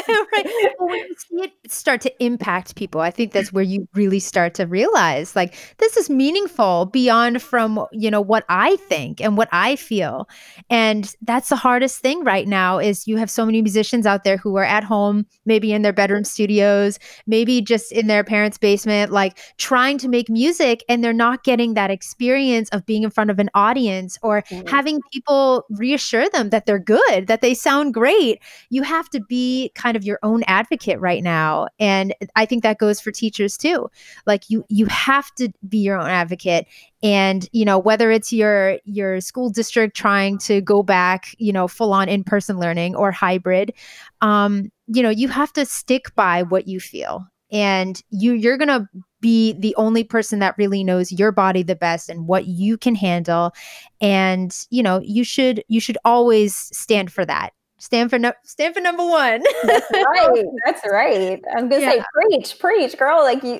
right. 0.32 0.72
Well, 0.78 0.88
when 0.88 0.98
you 0.98 1.14
see 1.16 1.44
it 1.44 1.52
start 1.70 2.00
to 2.02 2.24
impact 2.24 2.76
people, 2.76 3.00
I 3.00 3.10
think 3.10 3.32
that's 3.32 3.52
where 3.52 3.64
you 3.64 3.88
really 3.94 4.20
start 4.20 4.54
to 4.54 4.66
realize 4.66 5.34
like 5.36 5.54
this 5.78 5.96
is 5.96 6.10
meaningful 6.10 6.86
beyond 6.86 7.42
from, 7.42 7.86
you 7.92 8.10
know, 8.10 8.20
what 8.20 8.44
I 8.48 8.76
think 8.76 9.20
and 9.20 9.36
what 9.36 9.48
I 9.52 9.76
feel. 9.76 10.28
And 10.68 11.14
that's 11.22 11.48
the 11.48 11.56
hardest 11.56 12.00
thing 12.00 12.24
right 12.24 12.46
now 12.46 12.78
is 12.78 13.06
you 13.06 13.16
have 13.16 13.30
so 13.30 13.46
many 13.46 13.62
musicians 13.62 14.06
out 14.06 14.24
there 14.24 14.36
who 14.36 14.56
are 14.56 14.64
at 14.64 14.84
home, 14.84 15.26
maybe 15.46 15.72
in 15.72 15.82
their 15.82 15.92
bedroom 15.92 16.24
studios, 16.24 16.98
maybe 17.26 17.60
just 17.60 17.92
in 17.92 18.06
their 18.06 18.24
parents' 18.24 18.58
basement, 18.58 19.12
like 19.12 19.38
trying 19.58 19.98
to 19.98 20.08
make 20.08 20.28
music 20.28 20.84
and 20.88 21.02
they're 21.02 21.12
not 21.12 21.44
getting 21.44 21.74
that 21.74 21.90
experience 21.90 22.68
of 22.70 22.84
being 22.90 23.04
in 23.04 23.10
front 23.10 23.30
of 23.30 23.38
an 23.38 23.48
audience 23.54 24.18
or 24.20 24.42
mm-hmm. 24.42 24.66
having 24.66 25.00
people 25.12 25.64
reassure 25.70 26.28
them 26.30 26.50
that 26.50 26.66
they're 26.66 26.80
good, 26.80 27.28
that 27.28 27.40
they 27.40 27.54
sound 27.54 27.94
great. 27.94 28.40
You 28.68 28.82
have 28.82 29.08
to 29.10 29.20
be 29.20 29.70
kind 29.76 29.96
of 29.96 30.04
your 30.04 30.18
own 30.24 30.42
advocate 30.48 30.98
right 30.98 31.22
now. 31.22 31.68
And 31.78 32.12
I 32.34 32.46
think 32.46 32.64
that 32.64 32.78
goes 32.78 33.00
for 33.00 33.12
teachers 33.12 33.56
too. 33.56 33.88
Like 34.26 34.50
you 34.50 34.64
you 34.68 34.86
have 34.86 35.32
to 35.36 35.52
be 35.68 35.78
your 35.78 36.00
own 36.00 36.08
advocate 36.08 36.66
and 37.00 37.48
you 37.52 37.64
know 37.64 37.78
whether 37.78 38.10
it's 38.10 38.32
your 38.32 38.78
your 38.84 39.20
school 39.20 39.50
district 39.50 39.96
trying 39.96 40.36
to 40.38 40.60
go 40.60 40.82
back 40.82 41.34
you 41.38 41.52
know 41.52 41.68
full 41.68 41.92
on 41.92 42.08
in 42.08 42.24
person 42.24 42.58
learning 42.58 42.94
or 42.94 43.10
hybrid 43.10 43.72
um 44.20 44.70
you 44.86 45.02
know 45.02 45.08
you 45.08 45.28
have 45.28 45.52
to 45.52 45.64
stick 45.64 46.14
by 46.14 46.42
what 46.42 46.68
you 46.68 46.78
feel 46.78 47.26
and 47.52 48.02
you 48.10 48.32
you're 48.32 48.58
going 48.58 48.68
to 48.68 48.88
be 49.20 49.52
the 49.52 49.74
only 49.76 50.02
person 50.02 50.38
that 50.38 50.56
really 50.56 50.82
knows 50.82 51.12
your 51.12 51.30
body 51.32 51.62
the 51.62 51.76
best 51.76 52.08
and 52.08 52.26
what 52.26 52.46
you 52.46 52.78
can 52.78 52.94
handle. 52.94 53.52
And 54.00 54.56
you 54.70 54.82
know 54.82 55.00
you 55.02 55.24
should 55.24 55.64
you 55.68 55.80
should 55.80 55.98
always 56.04 56.54
stand 56.54 57.12
for 57.12 57.24
that 57.26 57.52
stand 57.80 58.10
for 58.10 58.18
no, 58.18 58.32
stand 58.44 58.74
for 58.74 58.80
number 58.80 59.04
one. 59.04 59.42
That's 59.64 59.90
right. 59.90 60.44
That's 60.64 60.82
right. 60.88 61.42
I'm 61.56 61.68
gonna 61.68 61.82
yeah. 61.82 61.90
say 61.92 62.04
preach, 62.14 62.58
preach, 62.58 62.96
girl. 62.96 63.22
Like 63.22 63.42
you. 63.42 63.58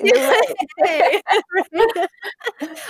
Right. 0.80 1.22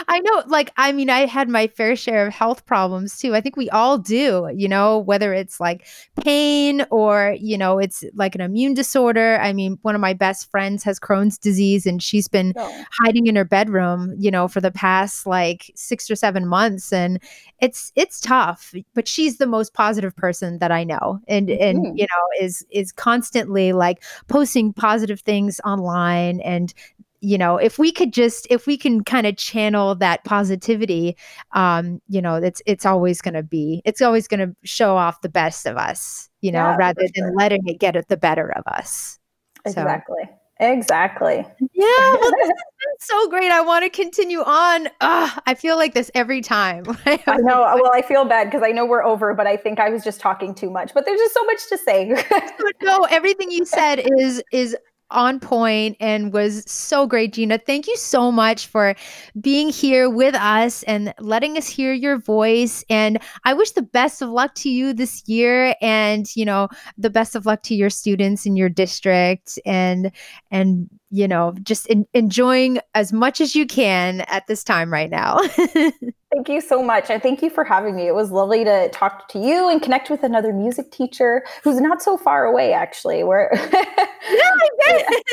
I 0.09 0.21
know. 0.21 0.43
Like 0.47 0.73
I 0.77 0.93
mean, 0.93 1.09
I 1.09 1.27
had 1.27 1.49
my 1.49 1.69
fair 1.69 1.97
share 1.97 2.27
of 2.27 2.35
health 2.35 2.67
problems 2.67 3.19
too. 3.19 3.35
I 3.35 3.41
think 3.41 3.57
we 3.57 3.71
all 3.71 3.97
do. 3.97 4.51
You 4.55 4.69
know, 4.69 4.99
whether 4.99 5.33
it's 5.33 5.61
like 5.61 5.87
pain 6.23 6.85
or 6.91 7.37
you 7.41 7.57
know, 7.57 7.79
it's 7.79 8.05
like 8.15 8.35
an 8.35 8.41
immune 8.41 8.75
disorder. 8.75 9.39
I 9.41 9.53
mean, 9.53 9.79
one 9.83 9.95
of 9.95 10.01
my 10.01 10.13
best 10.13 10.51
friends 10.51 10.83
has 10.85 10.99
Crohn's 10.99 11.39
disease, 11.39 11.87
and 11.87 12.03
she's 12.03 12.29
been 12.29 12.53
oh. 12.57 12.85
hiding 13.01 13.27
in 13.29 13.37
her 13.37 13.45
bedroom, 13.45 14.15
you 14.19 14.31
know, 14.31 14.49
for 14.49 14.61
the 14.61 14.73
past 14.73 15.27
like 15.27 15.71
six 15.77 16.11
or 16.11 16.17
seven 16.17 16.47
months, 16.47 16.93
and 16.93 17.23
it's 17.61 17.93
it's 17.95 18.21
tough. 18.21 18.75
But 18.95 19.07
she's 19.07 19.39
the 19.39 19.47
most 19.47 19.75
positive 19.75 20.17
person 20.17 20.59
that 20.59 20.73
I 20.73 20.85
know 20.85 21.20
and 21.29 21.49
mm-hmm. 21.49 21.63
and 21.63 21.99
you 21.99 22.07
know 22.07 22.45
is 22.47 22.65
is 22.71 22.93
constantly 22.93 23.73
like 23.73 24.03
posting 24.29 24.73
positive 24.73 25.21
things 25.21 25.61
online 25.65 26.41
and 26.41 26.75
you 27.21 27.37
know 27.37 27.57
if 27.57 27.79
we 27.79 27.93
could 27.93 28.13
just 28.13 28.47
if 28.51 28.67
we 28.67 28.77
can 28.77 29.05
kind 29.05 29.27
of 29.27 29.37
channel 29.37 29.95
that 29.95 30.25
positivity 30.25 31.17
um 31.53 32.01
you 32.09 32.23
know 32.23 32.37
it's 32.37 32.63
it's 32.67 32.87
always 32.87 33.21
going 33.21 33.35
to 33.35 33.43
be 33.43 33.83
it's 33.85 34.01
always 34.01 34.27
going 34.27 34.41
to 34.41 34.55
show 34.65 34.97
off 34.97 35.21
the 35.21 35.29
best 35.29 35.67
of 35.67 35.77
us 35.77 36.31
you 36.41 36.51
know 36.51 36.59
yeah, 36.59 36.77
rather 36.77 37.03
than 37.15 37.35
letting 37.37 37.67
it 37.67 37.79
get 37.79 37.97
at 37.97 38.09
the 38.09 38.17
better 38.17 38.51
of 38.57 38.67
us 38.67 39.19
exactly 39.65 40.23
so. 40.25 40.40
Exactly. 40.61 41.37
Yeah, 41.73 41.87
well, 42.21 42.31
this 42.33 42.49
has 42.49 42.49
been 42.49 42.99
so 43.01 43.31
great. 43.31 43.51
I 43.51 43.63
want 43.63 43.83
to 43.83 43.91
continue 43.91 44.41
on. 44.41 44.89
Ugh, 45.01 45.43
I 45.47 45.55
feel 45.55 45.77
like 45.77 45.95
this 45.95 46.11
every 46.15 46.43
time. 46.43 46.85
I 47.07 47.39
know. 47.39 47.63
Well, 47.81 47.91
I 47.95 48.03
feel 48.03 48.27
bad 48.27 48.45
because 48.45 48.63
I 48.63 48.71
know 48.71 48.85
we're 48.85 49.03
over, 49.03 49.33
but 49.33 49.47
I 49.47 49.57
think 49.57 49.81
I 49.81 49.89
was 49.89 50.05
just 50.05 50.21
talking 50.21 50.55
too 50.55 50.71
much. 50.71 50.93
But 50.93 51.07
there's 51.07 51.19
just 51.19 51.33
so 51.33 51.45
much 51.45 51.69
to 51.71 51.79
say. 51.79 52.25
no, 52.83 53.05
everything 53.05 53.51
you 53.51 53.65
said 53.65 54.03
is 54.19 54.43
is 54.53 54.77
on 55.11 55.41
point 55.41 55.97
and 56.01 56.33
was 56.33 56.65
so 56.71 57.07
great, 57.07 57.33
Gina. 57.33 57.59
Thank 57.59 57.87
you 57.87 57.97
so 57.97 58.31
much 58.31 58.67
for 58.67 58.95
being 59.41 59.69
here 59.69 60.09
with 60.09 60.35
us 60.35 60.83
and 60.85 61.15
letting 61.19 61.57
us 61.57 61.69
hear 61.69 61.93
your 61.93 62.19
voice. 62.19 62.85
And 62.91 63.19
I 63.45 63.55
wish 63.55 63.73
the 63.73 63.83
best 63.83 64.23
of 64.23 64.31
luck 64.31 64.55
to 64.57 64.71
you 64.71 64.93
this 64.93 65.23
year 65.27 65.75
and, 65.81 66.27
you 66.37 66.45
know, 66.45 66.69
the 66.99 67.11
best 67.11 67.35
of 67.35 67.47
luck 67.47 67.63
to 67.65 67.75
your 67.75 67.91
students 67.91 68.47
in 68.47 68.57
your 68.57 68.69
district 68.69 69.59
and, 69.65 70.13
and, 70.51 70.89
you 71.11 71.27
know, 71.29 71.55
just 71.63 71.87
in, 71.87 72.07
enjoying 72.15 72.79
as 72.95 73.13
much 73.13 73.41
as 73.41 73.55
you 73.55 73.67
can 73.67 74.21
at 74.23 74.47
this 74.47 74.65
time 74.65 74.93
right 74.93 75.11
now. 75.11 75.39
Thank 76.33 76.49
you 76.49 76.61
so 76.61 76.83
much. 76.83 77.11
And 77.11 77.21
thank 77.21 77.43
you 77.43 77.51
for 77.51 77.65
having 77.65 77.97
me. 77.97 78.07
It 78.07 78.15
was 78.15 78.31
lovely 78.31 78.65
to 78.65 78.89
talk 78.91 79.29
to 79.31 79.39
you 79.39 79.69
and 79.69 79.83
connect 79.83 80.11
with 80.11 80.23
another 80.23 80.53
music 80.53 80.93
teacher 80.93 81.45
who's 81.65 81.81
not 81.81 82.03
so 82.03 82.17
far 82.17 82.45
away, 82.45 82.73
actually. 82.73 83.25
We're 83.25 83.51
yeah, 83.53 83.67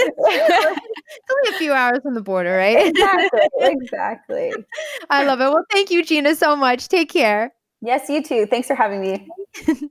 it's 0.08 1.32
only 1.32 1.56
a 1.56 1.58
few 1.60 1.72
hours 1.72 2.00
from 2.02 2.16
the 2.16 2.22
border, 2.22 2.58
right? 2.58 2.88
exactly. 2.88 3.40
Exactly. 3.60 4.54
I 5.10 5.24
love 5.24 5.40
it. 5.40 5.46
Well, 5.46 5.66
thank 5.72 5.92
you, 5.92 6.04
Gina, 6.04 6.36
so 6.36 6.56
much. 6.56 6.88
Take 6.88 7.12
care. 7.12 7.54
Yes, 7.82 8.10
you 8.10 8.24
too. 8.24 8.46
Thanks 8.48 8.68
for 8.68 8.76
having 8.76 9.02
me. 9.02 9.28